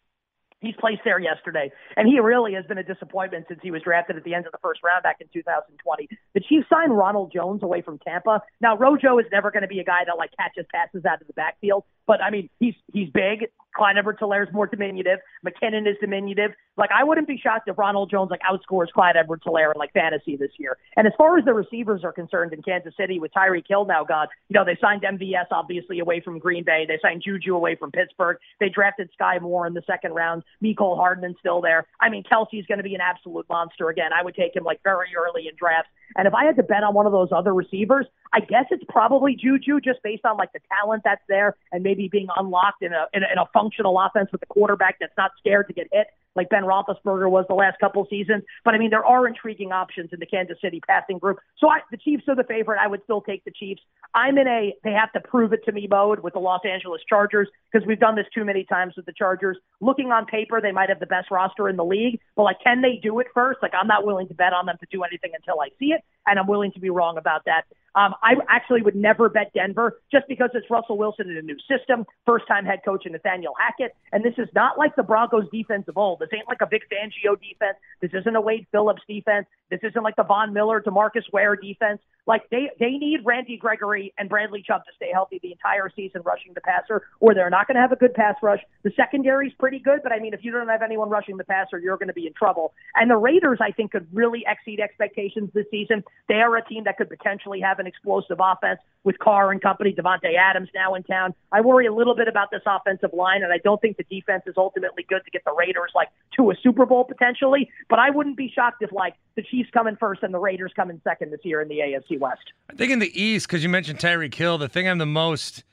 He's 0.61 0.75
placed 0.78 1.02
there 1.04 1.19
yesterday, 1.19 1.71
and 1.95 2.09
he 2.09 2.19
really 2.21 2.54
has 2.54 2.64
been 2.64 2.78
a 2.78 2.83
disappointment 2.83 3.45
since 3.49 3.61
he 3.62 3.71
was 3.71 3.83
drafted 3.83 4.16
at 4.16 4.25
the 4.25 4.33
end 4.33 4.47
of 4.47 4.52
the 4.52 4.59
first 4.62 4.81
round 4.83 5.02
back 5.02 5.16
in 5.21 5.26
2020. 5.31 6.09
The 6.33 6.40
Chiefs 6.40 6.66
signed 6.73 6.97
Ronald 6.97 7.33
Jones 7.35 7.62
away 7.62 7.83
from 7.83 7.99
Tampa. 7.99 8.40
Now, 8.62 8.75
Rojo 8.76 9.19
is 9.19 9.26
never 9.31 9.50
going 9.50 9.62
to 9.62 9.69
be 9.69 9.81
a 9.81 9.85
guy 9.85 10.04
that 10.07 10.16
like 10.16 10.31
catches 10.38 10.64
passes 10.73 11.04
out 11.04 11.21
of 11.21 11.26
the 11.26 11.35
backfield, 11.35 11.85
but 12.07 12.23
I 12.23 12.31
mean, 12.31 12.49
he's 12.61 12.75
he's 12.93 13.11
big. 13.11 13.50
Clyde 13.75 13.99
Edwards 13.99 14.21
Helaire 14.21 14.47
is 14.47 14.52
more 14.52 14.66
diminutive. 14.66 15.19
McKinnon 15.45 15.88
is 15.88 15.97
diminutive. 16.00 16.52
Like, 16.76 16.90
I 16.97 17.04
wouldn't 17.04 17.28
be 17.28 17.37
shocked 17.37 17.69
if 17.69 17.78
Ronald 17.78 18.11
Jones 18.11 18.31
like 18.31 18.40
outscores 18.40 18.90
Clyde 18.93 19.16
Edwards 19.16 19.45
Helaire 19.45 19.73
in 19.75 19.78
like 19.78 19.93
fantasy 19.93 20.37
this 20.37 20.50
year. 20.59 20.76
And 20.97 21.07
as 21.07 21.12
far 21.16 21.38
as 21.38 21.45
the 21.45 21.52
receivers 21.52 22.02
are 22.04 22.12
concerned 22.12 22.52
in 22.52 22.62
Kansas 22.62 22.95
City 22.97 23.19
with 23.19 23.33
Tyreek 23.33 23.64
Hill 23.69 23.85
now 23.85 24.04
gone, 24.04 24.28
you 24.49 24.54
know, 24.54 24.64
they 24.64 24.76
signed 24.81 25.02
MVS 25.02 25.47
obviously 25.50 25.99
away 26.00 26.21
from 26.21 26.38
Green 26.38 26.64
Bay. 26.64 26.85
They 26.87 26.99
signed 27.02 27.23
Juju 27.25 27.54
away 27.54 27.76
from 27.76 27.90
Pittsburgh. 27.90 28.38
They 28.61 28.69
drafted 28.69 29.11
Sky 29.12 29.38
Moore 29.38 29.66
in 29.66 29.75
the 29.75 29.83
second 29.87 30.14
round. 30.14 30.43
Mecole 30.62 30.97
Hardman's 30.97 31.37
still 31.38 31.61
there. 31.61 31.87
I 32.00 32.09
mean, 32.09 32.25
Kelce's 32.25 32.66
going 32.66 32.78
to 32.78 32.85
be 32.85 32.95
an 32.95 33.00
absolute 33.00 33.47
monster 33.49 33.88
again. 33.88 34.11
I 34.12 34.23
would 34.23 34.35
take 34.35 34.57
him 34.57 34.64
like 34.64 34.83
very 34.83 35.09
early 35.16 35.49
in 35.49 35.54
drafts. 35.57 35.90
And 36.16 36.26
if 36.26 36.34
I 36.34 36.44
had 36.44 36.56
to 36.56 36.62
bet 36.62 36.82
on 36.82 36.94
one 36.94 37.06
of 37.06 37.12
those 37.12 37.28
other 37.32 37.54
receivers, 37.54 38.06
I 38.32 38.40
guess 38.40 38.64
it's 38.70 38.84
probably 38.88 39.34
Juju 39.34 39.80
just 39.80 40.00
based 40.02 40.25
on 40.25 40.37
like 40.37 40.52
the 40.52 40.61
talent 40.80 41.02
that's 41.04 41.23
there 41.28 41.56
and 41.73 41.82
maybe 41.82 42.08
being 42.08 42.28
unlocked 42.37 42.82
in 42.82 42.92
a, 42.92 43.06
in 43.12 43.23
a, 43.23 43.26
in 43.32 43.38
a 43.38 43.46
functional 43.52 43.99
offense 44.00 44.30
with 44.32 44.42
a 44.42 44.46
quarterback 44.46 44.96
that's 45.00 45.16
not 45.16 45.32
scared 45.38 45.68
to 45.68 45.75
get 45.75 45.88
hit 45.92 46.08
like 46.37 46.49
Ben 46.49 46.62
Roethlisberger 46.62 47.31
was 47.31 47.45
the 47.49 47.55
last 47.55 47.79
couple 47.81 48.07
seasons. 48.09 48.43
But 48.64 48.75
I 48.75 48.79
mean, 48.79 48.91
there 48.91 49.05
are 49.05 49.26
intriguing 49.26 49.73
options 49.73 50.11
in 50.12 50.21
the 50.21 50.26
Kansas 50.26 50.59
City 50.61 50.81
passing 50.87 51.19
group. 51.19 51.38
So 51.59 51.69
I, 51.69 51.81
the 51.91 51.97
Chiefs 51.97 52.25
are 52.29 52.37
the 52.37 52.45
favorite. 52.45 52.79
I 52.81 52.87
would 52.87 53.03
still 53.05 53.21
take 53.21 53.45
the 53.45 53.50
Chiefs. 53.50 53.83
I'm 54.14 54.38
in 54.38 54.47
a 54.47 54.75
they 54.85 54.93
have 54.93 55.12
to 55.12 55.21
prove 55.21 55.53
it 55.53 55.64
to 55.64 55.73
me 55.73 55.87
mode 55.91 56.21
with 56.21 56.35
the 56.35 56.41
Los 56.41 56.61
Angeles 56.64 57.03
Chargers 57.09 57.49
because 57.71 57.87
we've 57.87 58.00
done 58.00 58.17
this 58.17 58.26
too 58.35 58.45
many 58.45 58.64
times 58.64 58.95
with 58.97 59.07
the 59.07 59.12
Chargers. 59.12 59.57
Looking 59.81 60.12
on 60.12 60.26
paper, 60.26 60.61
they 60.61 60.73
might 60.73 60.88
have 60.88 61.00
the 61.00 61.07
best 61.07 61.31
roster 61.31 61.69
in 61.69 61.76
the 61.76 61.85
league, 61.85 62.21
but 62.37 62.45
like, 62.45 62.59
can 62.62 62.83
they 62.83 63.00
do 63.03 63.19
it 63.21 63.26
first? 63.35 63.61
Like, 63.62 63.73
I'm 63.79 63.87
not 63.87 64.05
willing 64.05 64.29
to 64.29 64.35
bet 64.35 64.53
on 64.53 64.67
them 64.67 64.76
to 64.81 64.87
do 64.91 65.03
anything 65.03 65.33
until 65.35 65.61
I 65.61 65.69
see 65.79 65.87
it, 65.87 66.03
and 66.26 66.38
I'm 66.38 66.47
willing 66.47 66.73
to 66.73 66.81
be 66.81 66.90
wrong 66.90 67.19
about 67.19 67.45
that. 67.47 67.64
Um, 67.97 68.14
I 68.23 68.35
actually 68.49 68.83
would 68.83 68.97
never 68.97 69.28
bet 69.28 69.52
Denver 69.54 70.00
just 70.11 70.26
because 70.28 70.50
it's 70.54 70.69
Russell 70.69 70.99
Wilson 70.99 71.31
in 71.31 71.37
a 71.37 71.43
new 71.43 71.57
system, 71.69 72.04
first 72.26 72.47
time 72.49 72.64
head 72.64 72.81
coach 72.85 73.04
Nathaniel 73.09 73.54
Hackett. 73.59 73.95
And 74.12 74.25
this 74.25 74.35
is 74.37 74.49
not 74.54 74.76
like 74.76 74.97
the 74.97 75.04
Broncos 75.04 75.49
defense 75.52 75.85
of 75.87 75.97
old. 75.97 76.19
This 76.19 76.28
ain't 76.35 76.49
like 76.49 76.61
a 76.61 76.66
Vic 76.66 76.83
Fangio 76.90 77.40
defense. 77.40 77.76
This 78.00 78.11
isn't 78.12 78.35
a 78.35 78.40
Wade 78.40 78.66
Phillips 78.73 79.02
defense. 79.09 79.47
This 79.71 79.81
isn't 79.85 80.02
like 80.02 80.16
the 80.16 80.25
Von 80.25 80.52
Miller, 80.52 80.83
Demarcus 80.85 81.33
Ware 81.33 81.54
defense. 81.54 82.00
Like 82.26 82.49
they, 82.50 82.71
they 82.81 82.93
need 82.93 83.21
Randy 83.25 83.57
Gregory 83.57 84.14
and 84.19 84.28
Bradley 84.28 84.62
Chubb 84.66 84.85
to 84.87 84.93
stay 84.97 85.11
healthy 85.12 85.40
the 85.43 85.52
entire 85.52 85.90
season 85.95 86.23
rushing 86.25 86.54
the 86.54 86.61
passer, 86.61 87.02
or 87.21 87.35
they're 87.35 87.50
not 87.50 87.66
going 87.66 87.75
to 87.75 87.81
have 87.81 87.93
a 87.93 87.97
good 87.97 88.14
pass 88.14 88.35
rush. 88.43 88.61
The 88.83 88.93
secondary's 88.97 89.52
pretty 89.59 89.78
good, 89.78 90.00
but 90.02 90.12
I 90.12 90.19
mean, 90.19 90.33
if 90.35 90.45
you 90.45 90.50
don't 90.50 90.69
have 90.69 90.83
anyone 90.83 91.11
rushing 91.11 91.37
the 91.37 91.45
passer, 91.45 91.78
you're 91.78 91.97
going 91.97 92.09
to 92.09 92.14
be 92.14 92.26
in 92.26 92.33
trouble. 92.33 92.73
And 92.95 93.11
the 93.11 93.16
Raiders, 93.16 93.59
I 93.61 93.73
think, 93.73 93.93
could 93.93 94.07
really 94.12 94.45
exceed 94.47 94.81
expectations 94.81 95.50
this 95.54 95.66
season. 95.71 96.02
They 96.28 96.37
are 96.37 96.57
a 96.57 96.64
team 96.64 96.85
that 96.85 96.97
could 96.97 97.09
potentially 97.09 97.61
have 97.61 97.78
an 97.78 97.87
explosive 97.87 98.38
offense 98.40 98.81
with 99.04 99.19
Carr 99.19 99.52
and 99.52 99.61
company. 99.61 99.95
Davante 99.95 100.35
Adams 100.37 100.69
now 100.75 100.95
in 100.95 101.02
town. 101.02 101.35
I 101.52 101.61
worry 101.61 101.87
a 101.87 101.93
little 101.93 102.16
bit 102.16 102.28
about 102.28 102.50
this 102.50 102.62
offensive 102.66 103.11
line, 103.12 103.43
and 103.43 103.52
I 103.52 103.59
don't 103.59 103.81
think 103.81 103.97
the 103.97 104.04
defense 104.04 104.45
is 104.47 104.54
ultimately 104.57 105.04
good 105.09 105.25
to 105.25 105.31
get 105.31 105.45
the 105.45 105.52
Raiders 105.52 105.93
like 105.95 106.09
to 106.37 106.50
a 106.50 106.54
Super 106.62 106.87
Bowl 106.87 107.04
potentially. 107.04 107.71
But 107.88 107.99
I 107.99 108.11
wouldn't 108.11 108.37
be 108.37 108.50
shocked 108.54 108.83
if 108.83 108.93
like 108.93 109.14
the 109.37 109.43
Chiefs 109.43 109.71
come 109.73 109.87
in 109.87 109.97
first 109.97 110.23
and 110.23 110.33
the 110.33 110.38
Raiders 110.38 110.73
come 110.75 110.90
in 110.90 111.00
second 111.02 111.33
this 111.33 111.40
year 111.45 111.61
in 111.61 111.69
the 111.69 111.78
AFC 111.78 112.13
West. 112.18 112.52
I 112.71 112.75
think 112.75 112.92
in 112.92 112.99
the 112.99 113.21
East, 113.21 113.47
because 113.47 113.62
you 113.62 113.68
mentioned 113.68 113.99
Tyreek 113.99 114.35
Hill, 114.35 114.59
the 114.59 114.68
thing 114.68 114.88
I'm 114.88 114.99
the 114.99 115.06
most 115.06 115.64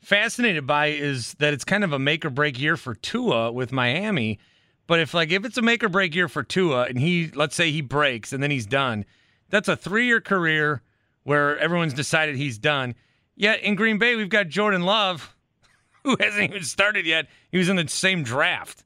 fascinated 0.00 0.66
by 0.66 0.86
is 0.86 1.34
that 1.34 1.52
it's 1.52 1.64
kind 1.64 1.84
of 1.84 1.92
a 1.92 1.98
make 1.98 2.24
or 2.24 2.30
break 2.30 2.58
year 2.58 2.76
for 2.76 2.94
Tua 2.94 3.52
with 3.52 3.72
Miami. 3.72 4.38
But 4.86 5.00
if 5.00 5.14
like 5.14 5.30
if 5.30 5.44
it's 5.44 5.58
a 5.58 5.62
make 5.62 5.84
or 5.84 5.88
break 5.88 6.14
year 6.14 6.28
for 6.28 6.42
Tua 6.42 6.84
and 6.84 6.98
he 6.98 7.30
let's 7.34 7.54
say 7.54 7.70
he 7.70 7.80
breaks 7.80 8.32
and 8.32 8.42
then 8.42 8.50
he's 8.50 8.66
done, 8.66 9.04
that's 9.48 9.68
a 9.68 9.76
three 9.76 10.06
year 10.06 10.20
career 10.20 10.82
where 11.22 11.58
everyone's 11.58 11.94
decided 11.94 12.36
he's 12.36 12.58
done. 12.58 12.94
Yet 13.36 13.60
in 13.60 13.74
Green 13.74 13.98
Bay, 13.98 14.16
we've 14.16 14.28
got 14.28 14.48
Jordan 14.48 14.82
Love, 14.82 15.34
who 16.04 16.16
hasn't 16.18 16.50
even 16.50 16.64
started 16.64 17.06
yet. 17.06 17.28
He 17.52 17.58
was 17.58 17.68
in 17.68 17.76
the 17.76 17.86
same 17.88 18.22
draft. 18.22 18.84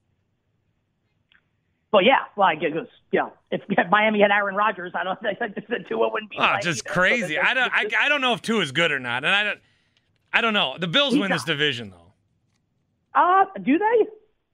Well, 1.95 2.03
yeah, 2.03 2.25
well, 2.35 2.49
I 2.49 2.55
guess 2.55 2.71
yeah. 3.13 3.21
know, 3.21 3.31
if 3.51 3.89
Miami 3.89 4.19
had 4.19 4.29
Aaron 4.29 4.53
Rodgers, 4.53 4.91
I 4.93 5.05
don't 5.05 5.17
think 5.39 5.55
the 5.55 5.79
Tua 5.87 6.09
wouldn't 6.09 6.29
be. 6.29 6.35
Oh, 6.37 6.57
just 6.61 6.85
either. 6.85 6.93
crazy. 6.93 7.35
So 7.35 7.41
I 7.41 7.53
don't. 7.53 7.71
I, 7.73 7.89
I 7.97 8.09
don't 8.09 8.19
know 8.19 8.33
if 8.33 8.41
Tua 8.41 8.61
is 8.63 8.73
good 8.73 8.91
or 8.91 8.99
not, 8.99 9.23
and 9.23 9.33
I 9.33 9.45
don't. 9.45 9.59
I 10.33 10.41
don't 10.41 10.53
know. 10.53 10.75
The 10.77 10.89
Bills 10.89 11.13
win 11.13 11.29
not. 11.29 11.35
this 11.35 11.45
division, 11.45 11.91
though. 11.91 12.11
Uh, 13.17 13.45
do 13.63 13.77
they? 13.77 14.07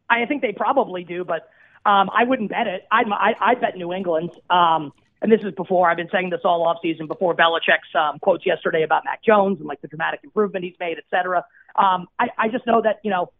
I 0.08 0.28
think 0.28 0.44
they 0.44 0.52
probably 0.52 1.04
do, 1.04 1.26
but 1.26 1.50
um, 1.84 2.12
I 2.14 2.26
wouldn't 2.26 2.52
bet 2.52 2.68
it. 2.68 2.84
I'd, 2.92 3.08
I, 3.12 3.34
I'd 3.42 3.60
bet 3.60 3.76
New 3.76 3.92
England. 3.92 4.30
Um, 4.52 4.94
and 5.24 5.32
this 5.32 5.42
is 5.42 5.52
before 5.56 5.90
I've 5.90 5.98
been 5.98 6.10
saying 6.12 6.30
this 6.30 6.42
all 6.44 6.62
off 6.62 6.78
season 6.84 7.08
before 7.08 7.36
Belichick's 7.36 7.90
um, 8.00 8.20
quotes 8.20 8.46
yesterday 8.46 8.84
about 8.84 9.04
Mac 9.04 9.24
Jones 9.24 9.58
and 9.58 9.68
like 9.68 9.82
the 9.82 9.88
dramatic 9.88 10.20
improvement 10.24 10.64
he's 10.64 10.76
made, 10.80 11.00
et 11.00 11.06
cetera. 11.10 11.44
Um, 11.76 12.06
I, 12.20 12.28
I 12.38 12.50
just 12.50 12.68
know 12.68 12.84
that 12.84 13.00
you 13.04 13.10
know 13.10 13.32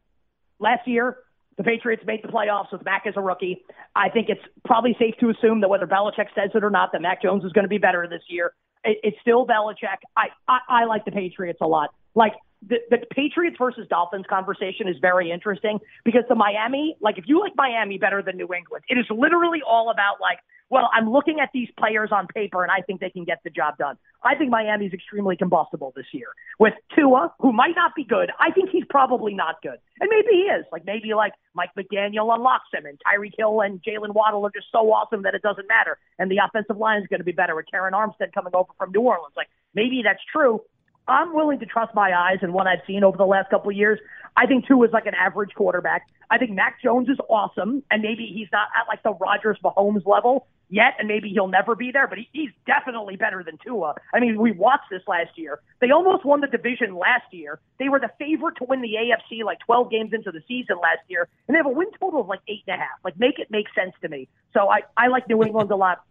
last 0.58 0.88
year 0.88 1.18
the 1.58 1.64
Patriots 1.64 2.04
made 2.06 2.22
the 2.24 2.28
playoffs 2.28 2.72
with 2.72 2.84
Mac 2.84 3.06
as 3.06 3.14
a 3.18 3.22
rookie. 3.22 3.64
I 3.96 4.10
think 4.10 4.30
it's 4.30 4.42
probably 4.66 4.96
safe 4.98 5.16
to 5.20 5.30
assume 5.30 5.62
that 5.62 5.70
whether 5.70 5.88
Belichick 5.88 6.28
says 6.36 6.52
it 6.54 6.64
or 6.64 6.70
not, 6.70 6.92
that 6.94 7.02
Mac 7.02 7.22
Jones 7.22 7.44
is 7.44 7.52
going 7.52 7.66
to 7.66 7.70
be 7.70 7.78
better 7.78 8.08
this 8.08 8.24
year. 8.28 8.54
It, 8.84 8.98
it's 9.04 9.18
still 9.22 9.46
Belichick. 9.46 10.00
I, 10.16 10.28
I 10.48 10.60
I 10.70 10.86
like 10.86 11.06
the 11.06 11.12
Patriots 11.12 11.60
a 11.62 11.68
lot. 11.68 11.94
Like 12.16 12.34
the, 12.68 12.78
the 12.90 13.00
Patriots 13.12 13.58
versus 13.58 13.88
Dolphins 13.90 14.26
conversation 14.30 14.88
is 14.88 14.98
very 15.02 15.32
interesting 15.32 15.80
because 16.04 16.24
the 16.30 16.36
Miami, 16.36 16.96
like 17.02 17.18
if 17.18 17.26
you 17.28 17.40
like 17.40 17.54
Miami 17.56 17.98
better 17.98 18.22
than 18.22 18.38
New 18.38 18.54
England, 18.54 18.84
it 18.88 18.98
is 18.98 19.06
literally 19.10 19.62
all 19.68 19.90
about 19.90 20.22
like, 20.22 20.40
well, 20.72 20.90
I'm 20.94 21.12
looking 21.12 21.42
at 21.42 21.50
these 21.54 21.68
players 21.78 22.10
on 22.14 22.28
paper 22.28 22.64
and 22.64 22.72
I 22.72 22.80
think 22.80 23.02
they 23.02 23.10
can 23.10 23.26
get 23.26 23.40
the 23.44 23.50
job 23.50 23.78
done. 23.78 23.98
I 24.24 24.36
think 24.36 24.50
Miami's 24.50 24.94
extremely 24.94 25.36
combustible 25.36 25.92
this 25.98 26.06
year 26.14 26.30
with 26.60 26.74
Tua, 26.96 27.34
who 27.40 27.52
might 27.52 27.76
not 27.76 27.94
be 27.94 28.06
good. 28.06 28.32
I 28.40 28.52
think 28.52 28.70
he's 28.70 28.86
probably 28.90 29.34
not 29.34 29.62
good. 29.62 29.78
And 30.00 30.10
maybe 30.10 30.30
he 30.32 30.44
is. 30.44 30.64
Like 30.72 30.86
maybe 30.86 31.14
like 31.14 31.34
Mike 31.54 31.72
McDaniel 31.78 32.34
unlocks 32.34 32.70
him 32.74 32.86
and 32.86 32.98
Tyreek 33.06 33.34
Hill 33.38 33.60
and 33.60 33.84
Jaylen 33.84 34.14
Waddle 34.14 34.46
are 34.46 34.52
just 34.56 34.68
so 34.72 34.92
awesome 34.94 35.24
that 35.24 35.36
it 35.36 35.42
doesn't 35.42 35.68
matter. 35.68 35.98
And 36.18 36.32
the 36.32 36.38
offensive 36.38 36.78
line 36.78 37.02
is 37.02 37.08
going 37.08 37.20
to 37.20 37.26
be 37.26 37.34
better 37.34 37.54
with 37.54 37.66
Terron 37.72 37.92
Armstead 37.92 38.32
coming 38.34 38.56
over 38.56 38.72
from 38.78 38.92
New 38.94 39.02
Orleans. 39.02 39.34
Like 39.36 39.50
maybe 39.76 40.02
that's 40.06 40.24
true. 40.32 40.62
I'm 41.08 41.34
willing 41.34 41.60
to 41.60 41.66
trust 41.66 41.94
my 41.94 42.18
eyes 42.18 42.40
and 42.42 42.54
what 42.54 42.68
I've 42.68 42.82
seen 42.88 43.04
over 43.04 43.18
the 43.18 43.26
last 43.26 43.50
couple 43.50 43.70
of 43.70 43.78
years. 43.78 44.00
I 44.38 44.46
think 44.46 44.68
Tua 44.68 44.88
is 44.88 44.94
like 44.94 45.06
an 45.06 45.16
average 45.16 45.54
quarterback. 45.56 46.08
I 46.30 46.38
think 46.38 46.52
Mac 46.52 46.82
Jones 46.82 47.10
is 47.10 47.18
awesome, 47.30 47.84
and 47.92 48.02
maybe 48.02 48.32
he's 48.34 48.48
not 48.52 48.70
at 48.80 48.88
like 48.88 49.04
the 49.04 49.14
Rodgers 49.14 49.58
Mahomes 49.64 50.06
level 50.06 50.48
yet, 50.70 50.96
and 50.98 51.08
maybe 51.08 51.30
he'll 51.30 51.50
never 51.50 51.76
be 51.76 51.92
there, 51.92 52.08
but 52.08 52.18
he, 52.18 52.30
he's 52.32 52.50
definitely 52.66 53.18
better 53.18 53.44
than 53.44 53.58
Tua. 53.58 53.96
I 54.14 54.22
mean, 54.22 54.40
we 54.40 54.54
watched 54.54 54.90
this 54.90 55.02
last 55.08 55.38
year. 55.38 55.60
They 55.82 55.92
almost 55.92 56.24
won 56.24 56.40
the 56.40 56.48
division 56.48 56.96
last 56.96 57.26
year. 57.32 57.60
They 57.78 57.90
were 57.90 58.00
the 58.00 58.10
favorite 58.18 58.56
to 58.58 58.64
win 58.64 58.82
the 58.82 58.94
AFC 58.96 59.44
like 59.44 59.60
12 59.66 59.92
games 59.92 60.14
into 60.14 60.32
the 60.32 60.42
season 60.48 60.78
last 60.82 61.02
year, 61.10 61.28
and 61.48 61.54
they 61.54 61.60
have 61.60 61.66
a 61.66 61.70
win 61.70 61.88
total 62.00 62.22
of 62.22 62.28
like 62.28 62.40
eight 62.48 62.64
and 62.68 62.76
a 62.76 62.80
half. 62.80 62.98
Like, 63.04 63.20
make 63.20 63.38
it 63.38 63.52
make 63.52 63.68
sense 63.76 63.94
to 64.02 64.08
me. 64.08 64.30
So 64.54 64.70
I, 64.70 64.84
I 64.96 65.08
like 65.08 65.28
New 65.28 65.44
England 65.44 65.70
a 65.72 65.76
lot. 65.76 66.02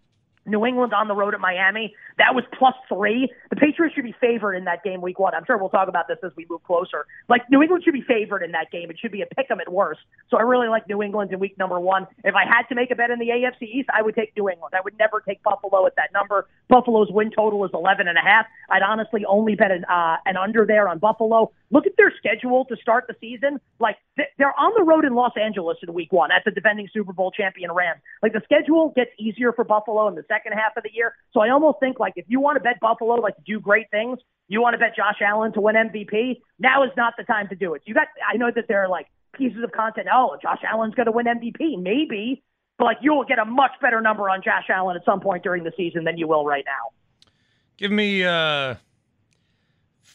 New 0.47 0.65
England 0.65 0.95
on 0.95 1.09
the 1.09 1.15
road 1.15 1.35
at 1.35 1.41
Miami. 1.41 1.95
That 2.19 2.35
was 2.35 2.45
plus 2.59 2.75
three. 2.89 3.31
The 3.51 3.57
Patriots 3.57 3.95
should 3.95 4.05
be 4.05 4.15
favored 4.21 4.55
in 4.55 4.65
that 4.65 4.83
game 4.83 5.01
week 5.01 5.19
one. 5.19 5.35
I'm 5.35 5.45
sure 5.45 5.59
we'll 5.59 5.69
talk 5.69 5.89
about 5.89 6.09
this 6.09 6.19
as 6.25 6.33
we 6.37 6.47
move 6.49 6.63
closer. 6.65 7.07
Like 7.29 7.43
New 7.51 7.63
England 7.63 7.85
should 7.85 7.95
be 7.95 8.03
favored 8.03 8.43
in 8.43 8.53
that 8.53 8.71
game. 8.71 8.91
It 8.91 8.99
should 8.99 9.13
be 9.13 9.23
a 9.23 9.27
pick 9.27 9.51
'em 9.51 9.61
at 9.61 9.71
worst. 9.71 10.01
So 10.29 10.37
I 10.37 10.43
really 10.43 10.69
like 10.69 10.89
New 10.89 11.03
England 11.03 11.33
in 11.33 11.39
week 11.39 11.59
number 11.59 11.79
one. 11.79 12.07
If 12.25 12.35
I 12.35 12.45
had 12.45 12.63
to 12.69 12.75
make 12.75 12.91
a 12.91 12.95
bet 12.95 13.11
in 13.11 13.19
the 13.19 13.31
AFC 13.31 13.67
East, 13.67 13.89
I 13.93 14.03
would 14.03 14.15
take 14.15 14.37
New 14.37 14.49
England. 14.49 14.75
I 14.77 14.81
would 14.83 14.99
never 14.99 15.21
take 15.21 15.43
Buffalo 15.43 15.87
at 15.87 15.97
that 15.97 16.13
number. 16.13 16.49
Buffalo's 16.69 17.11
win 17.11 17.31
total 17.31 17.65
is 17.65 17.71
11 17.75 18.09
and 18.09 18.19
a 18.19 18.23
half. 18.23 18.47
I'd 18.69 18.83
honestly 18.83 19.25
only 19.25 19.55
bet 19.55 19.71
an, 19.71 19.85
uh, 19.85 20.17
an 20.27 20.37
under 20.37 20.65
there 20.67 20.89
on 20.89 20.99
Buffalo. 20.99 21.53
Look 21.71 21.87
at 21.87 21.97
their 21.97 22.13
schedule 22.17 22.65
to 22.67 22.77
start 22.77 23.05
the 23.07 23.15
season. 23.21 23.61
Like 23.79 23.97
they're 24.17 24.59
on 24.59 24.73
the 24.77 24.83
road 24.83 25.05
in 25.05 25.15
Los 25.15 25.33
Angeles 25.41 25.79
in 25.83 25.93
week 25.95 26.13
one 26.13 26.31
at 26.33 26.43
the 26.45 26.51
defending 26.51 26.89
Super 26.93 27.13
Bowl 27.13 27.31
champion 27.31 27.73
Rams. 27.73 28.01
Like 28.23 28.33
the 28.33 28.43
schedule 28.45 28.93
gets 28.97 29.11
easier 29.19 29.53
for 29.53 29.65
Buffalo 29.65 30.09
in 30.09 30.15
the 30.15 30.25
second 30.31 30.53
half 30.53 30.77
of 30.77 30.83
the 30.85 30.91
year. 30.95 31.15
So 31.33 31.41
I 31.41 31.51
almost 31.51 31.81
think 31.81 31.99
like 31.99 32.15
if 32.17 32.25
you 32.29 32.41
want 32.41 32.57
to 32.57 32.61
bet 32.61 32.79
Buffalo 32.81 33.15
like 33.17 33.37
to 33.37 33.43
do 33.47 33.61
great 33.61 33.91
things, 33.91 34.19
you 34.49 34.63
want 34.63 34.75
to 34.75 34.79
bet 34.79 34.95
Josh 34.97 35.19
Allen 35.21 35.53
to 35.55 35.61
win 35.61 35.75
MVP. 35.75 36.41
Now 36.59 36.85
is 36.85 36.91
not 36.97 37.15
the 37.19 37.25
time 37.25 37.49
to 37.49 37.57
do 37.57 37.75
it. 37.75 37.83
You 37.87 37.95
got. 37.95 38.09
I 38.33 38.37
know 38.37 38.51
that 38.55 38.67
there 38.69 38.83
are 38.85 38.89
like 38.89 39.07
pieces 39.35 39.63
of 39.63 39.73
content. 39.73 40.07
Oh, 40.13 40.37
Josh 40.41 40.61
Allen's 40.71 40.95
going 40.95 41.07
to 41.07 41.13
win 41.13 41.27
MVP. 41.27 41.83
Maybe, 41.83 42.43
but 42.79 42.85
like 42.85 42.99
you'll 43.01 43.25
get 43.25 43.39
a 43.39 43.45
much 43.45 43.73
better 43.83 44.01
number 44.01 44.31
on 44.31 44.43
Josh 44.43 44.67
Allen 44.71 44.97
at 44.97 45.05
some 45.05 45.21
point 45.21 45.43
during 45.43 45.65
the 45.65 45.73
season 45.77 46.05
than 46.05 46.17
you 46.17 46.29
will 46.29 46.45
right 46.45 46.65
now. 46.65 47.31
Give 47.77 47.91
me. 47.91 48.25
uh 48.25 48.77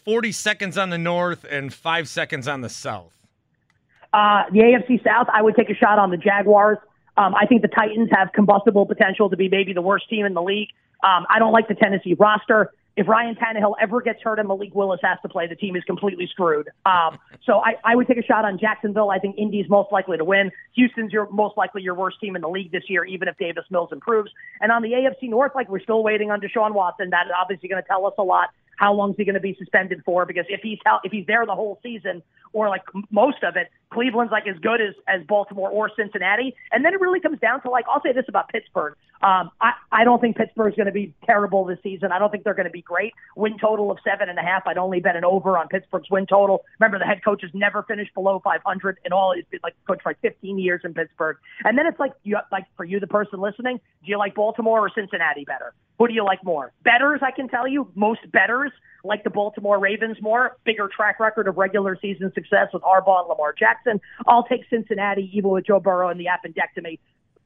40 0.05 0.31
seconds 0.31 0.77
on 0.77 0.91
the 0.91 0.99
north 0.99 1.45
and 1.49 1.73
five 1.73 2.07
seconds 2.07 2.47
on 2.47 2.61
the 2.61 2.69
south? 2.69 3.17
Uh, 4.13 4.43
the 4.51 4.59
AFC 4.59 5.03
South, 5.03 5.27
I 5.33 5.41
would 5.41 5.55
take 5.55 5.69
a 5.69 5.73
shot 5.73 5.97
on 5.97 6.11
the 6.11 6.17
Jaguars. 6.17 6.77
Um, 7.17 7.33
I 7.35 7.45
think 7.45 7.61
the 7.61 7.67
Titans 7.67 8.09
have 8.11 8.31
combustible 8.33 8.85
potential 8.85 9.29
to 9.29 9.37
be 9.37 9.49
maybe 9.49 9.73
the 9.73 9.81
worst 9.81 10.09
team 10.09 10.25
in 10.25 10.33
the 10.33 10.41
league. 10.41 10.69
Um, 11.03 11.25
I 11.29 11.39
don't 11.39 11.51
like 11.51 11.67
the 11.67 11.75
Tennessee 11.75 12.15
roster. 12.17 12.71
If 12.97 13.09
Ryan 13.09 13.35
Tannehill 13.35 13.73
ever 13.81 14.01
gets 14.01 14.21
hurt 14.21 14.39
and 14.39 14.47
Malik 14.47 14.73
Willis 14.73 15.01
has 15.03 15.17
to 15.21 15.27
play, 15.27 15.47
the 15.47 15.55
team 15.55 15.75
is 15.75 15.83
completely 15.83 16.27
screwed. 16.27 16.69
Um, 16.85 17.19
so 17.45 17.59
I, 17.59 17.75
I 17.83 17.95
would 17.95 18.07
take 18.07 18.17
a 18.17 18.23
shot 18.23 18.45
on 18.45 18.57
Jacksonville. 18.57 19.09
I 19.09 19.19
think 19.19 19.37
Indy's 19.37 19.69
most 19.69 19.91
likely 19.91 20.17
to 20.17 20.23
win. 20.23 20.49
Houston's 20.75 21.11
your 21.11 21.29
most 21.29 21.57
likely 21.57 21.81
your 21.81 21.93
worst 21.93 22.21
team 22.21 22.37
in 22.37 22.41
the 22.41 22.47
league 22.47 22.71
this 22.71 22.83
year, 22.87 23.03
even 23.03 23.27
if 23.27 23.37
Davis 23.37 23.65
Mills 23.69 23.89
improves. 23.91 24.31
And 24.61 24.71
on 24.71 24.81
the 24.81 24.91
AFC 24.91 25.29
North, 25.29 25.51
like 25.55 25.67
we're 25.67 25.81
still 25.81 26.03
waiting 26.03 26.31
on 26.31 26.39
Deshaun 26.39 26.73
Watson. 26.73 27.09
That 27.09 27.25
is 27.25 27.33
obviously 27.37 27.67
going 27.67 27.83
to 27.83 27.87
tell 27.87 28.05
us 28.05 28.13
a 28.17 28.23
lot. 28.23 28.49
How 28.77 28.93
long 28.93 29.11
is 29.11 29.15
he 29.17 29.25
going 29.25 29.35
to 29.35 29.39
be 29.39 29.55
suspended 29.57 30.01
for? 30.05 30.25
Because 30.25 30.45
if 30.49 30.61
he's 30.61 30.79
if 31.03 31.11
he's 31.11 31.25
there 31.25 31.45
the 31.45 31.55
whole 31.55 31.79
season 31.83 32.21
or 32.53 32.69
like 32.69 32.83
most 33.11 33.43
of 33.43 33.55
it, 33.55 33.69
Cleveland's 33.91 34.31
like 34.31 34.47
as 34.47 34.57
good 34.59 34.81
as 34.81 34.93
as 35.07 35.25
Baltimore 35.27 35.69
or 35.69 35.89
Cincinnati. 35.95 36.55
And 36.71 36.83
then 36.83 36.93
it 36.93 36.99
really 36.99 37.19
comes 37.19 37.39
down 37.39 37.61
to 37.61 37.69
like 37.69 37.85
I'll 37.87 38.01
say 38.01 38.13
this 38.13 38.25
about 38.27 38.49
Pittsburgh. 38.49 38.95
Um, 39.21 39.51
I 39.61 39.73
I 39.91 40.03
don't 40.03 40.19
think 40.19 40.37
Pittsburgh's 40.37 40.75
going 40.75 40.87
to 40.87 40.91
be 40.91 41.13
terrible 41.25 41.65
this 41.65 41.79
season. 41.83 42.11
I 42.11 42.19
don't 42.19 42.31
think 42.31 42.43
they're 42.43 42.53
going 42.53 42.67
to 42.67 42.71
be 42.71 42.81
great. 42.81 43.13
Win 43.35 43.57
total 43.57 43.91
of 43.91 43.97
seven 44.03 44.29
and 44.29 44.37
a 44.37 44.41
half. 44.41 44.63
I'd 44.67 44.77
only 44.77 44.99
bet 44.99 45.15
an 45.15 45.25
over 45.25 45.57
on 45.57 45.67
Pittsburgh's 45.67 46.09
win 46.09 46.25
total. 46.25 46.63
Remember 46.79 46.99
the 46.99 47.05
head 47.05 47.23
coach 47.23 47.41
has 47.41 47.51
never 47.53 47.83
finished 47.83 48.13
below 48.13 48.39
500 48.43 48.97
in 49.05 49.13
all. 49.13 49.33
He's 49.35 49.45
been 49.49 49.59
like 49.63 49.75
coach 49.87 50.01
for 50.03 50.09
like 50.09 50.19
15 50.21 50.59
years 50.59 50.81
in 50.83 50.93
Pittsburgh. 50.93 51.37
And 51.63 51.77
then 51.77 51.85
it's 51.87 51.99
like 51.99 52.13
you 52.23 52.37
like 52.51 52.65
for 52.75 52.85
you 52.85 52.99
the 52.99 53.07
person 53.07 53.39
listening, 53.39 53.79
do 54.03 54.11
you 54.11 54.17
like 54.17 54.35
Baltimore 54.35 54.85
or 54.85 54.89
Cincinnati 54.93 55.45
better? 55.45 55.73
Who 55.97 56.07
do 56.07 56.13
you 56.13 56.23
like 56.23 56.43
more? 56.43 56.71
Bettors, 56.83 57.21
I 57.23 57.31
can 57.31 57.47
tell 57.47 57.67
you, 57.67 57.89
most 57.95 58.19
bettors 58.31 58.71
like 59.03 59.23
the 59.23 59.29
Baltimore 59.29 59.79
Ravens 59.79 60.17
more. 60.21 60.57
Bigger 60.65 60.89
track 60.93 61.19
record 61.19 61.47
of 61.47 61.57
regular 61.57 61.97
season 62.01 62.31
success 62.33 62.67
with 62.73 62.83
Harbaugh 62.83 63.21
and 63.21 63.29
Lamar 63.29 63.53
Jackson. 63.57 64.01
I'll 64.27 64.43
take 64.43 64.61
Cincinnati, 64.69 65.29
even 65.33 65.51
with 65.51 65.65
Joe 65.65 65.79
Burrow 65.79 66.09
and 66.09 66.19
the 66.19 66.25
appendectomy. 66.25 66.99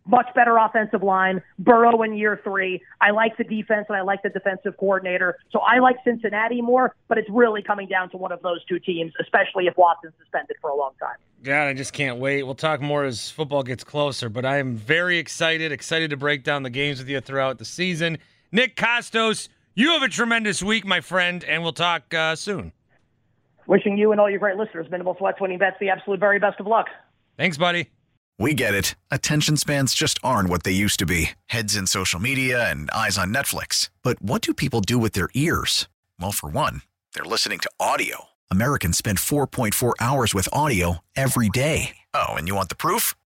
Much 0.07 0.27
better 0.33 0.57
offensive 0.57 1.03
line. 1.03 1.43
Burrow 1.59 2.01
in 2.01 2.17
year 2.17 2.39
three. 2.43 2.81
I 2.99 3.11
like 3.11 3.37
the 3.37 3.43
defense 3.43 3.85
and 3.89 3.97
I 3.97 4.01
like 4.01 4.23
the 4.23 4.29
defensive 4.29 4.75
coordinator. 4.77 5.37
So 5.51 5.59
I 5.59 5.79
like 5.79 5.97
Cincinnati 6.03 6.61
more, 6.61 6.95
but 7.07 7.19
it's 7.19 7.29
really 7.29 7.61
coming 7.61 7.87
down 7.87 8.09
to 8.11 8.17
one 8.17 8.31
of 8.31 8.41
those 8.41 8.65
two 8.65 8.79
teams, 8.79 9.13
especially 9.21 9.67
if 9.67 9.77
Watson's 9.77 10.13
suspended 10.17 10.57
for 10.61 10.71
a 10.71 10.75
long 10.75 10.93
time. 10.99 11.17
God, 11.43 11.67
I 11.67 11.73
just 11.73 11.93
can't 11.93 12.17
wait. 12.17 12.41
We'll 12.41 12.55
talk 12.55 12.81
more 12.81 13.03
as 13.03 13.29
football 13.29 13.61
gets 13.61 13.83
closer, 13.83 14.29
but 14.29 14.45
I 14.45 14.57
am 14.57 14.75
very 14.75 15.19
excited, 15.19 15.71
excited 15.71 16.09
to 16.09 16.17
break 16.17 16.43
down 16.43 16.63
the 16.63 16.71
games 16.71 16.97
with 16.97 17.07
you 17.09 17.21
throughout 17.21 17.59
the 17.59 17.65
season. 17.65 18.17
Nick 18.51 18.75
Kostos, 18.75 19.47
you 19.75 19.89
have 19.89 20.01
a 20.01 20.07
tremendous 20.07 20.63
week, 20.63 20.85
my 20.85 21.01
friend, 21.01 21.43
and 21.43 21.61
we'll 21.61 21.73
talk 21.73 22.13
uh, 22.13 22.35
soon. 22.35 22.71
Wishing 23.67 23.97
you 23.97 24.11
and 24.11 24.19
all 24.19 24.29
your 24.29 24.39
great 24.39 24.57
listeners, 24.57 24.87
Minimal 24.89 25.13
Flex 25.13 25.39
winning 25.39 25.59
bets, 25.59 25.75
the 25.79 25.89
absolute 25.89 26.19
very 26.19 26.39
best 26.39 26.59
of 26.59 26.65
luck. 26.65 26.87
Thanks, 27.37 27.57
buddy. 27.57 27.85
We 28.39 28.55
get 28.55 28.73
it. 28.73 28.95
Attention 29.11 29.57
spans 29.57 29.93
just 29.93 30.17
aren't 30.23 30.49
what 30.49 30.63
they 30.63 30.71
used 30.71 30.97
to 30.99 31.05
be 31.05 31.31
heads 31.47 31.75
in 31.75 31.85
social 31.85 32.19
media 32.19 32.71
and 32.71 32.89
eyes 32.91 33.17
on 33.17 33.33
Netflix. 33.33 33.89
But 34.01 34.21
what 34.21 34.41
do 34.41 34.53
people 34.53 34.81
do 34.81 34.97
with 34.97 35.11
their 35.11 35.29
ears? 35.33 35.87
Well, 36.19 36.31
for 36.31 36.49
one, 36.49 36.81
they're 37.13 37.25
listening 37.25 37.59
to 37.59 37.71
audio. 37.79 38.29
Americans 38.49 38.97
spend 38.97 39.19
4.4 39.19 39.93
hours 39.99 40.33
with 40.33 40.49
audio 40.51 40.99
every 41.15 41.49
day. 41.49 41.97
Oh, 42.13 42.29
and 42.29 42.47
you 42.47 42.55
want 42.55 42.69
the 42.69 42.75
proof? 42.75 43.13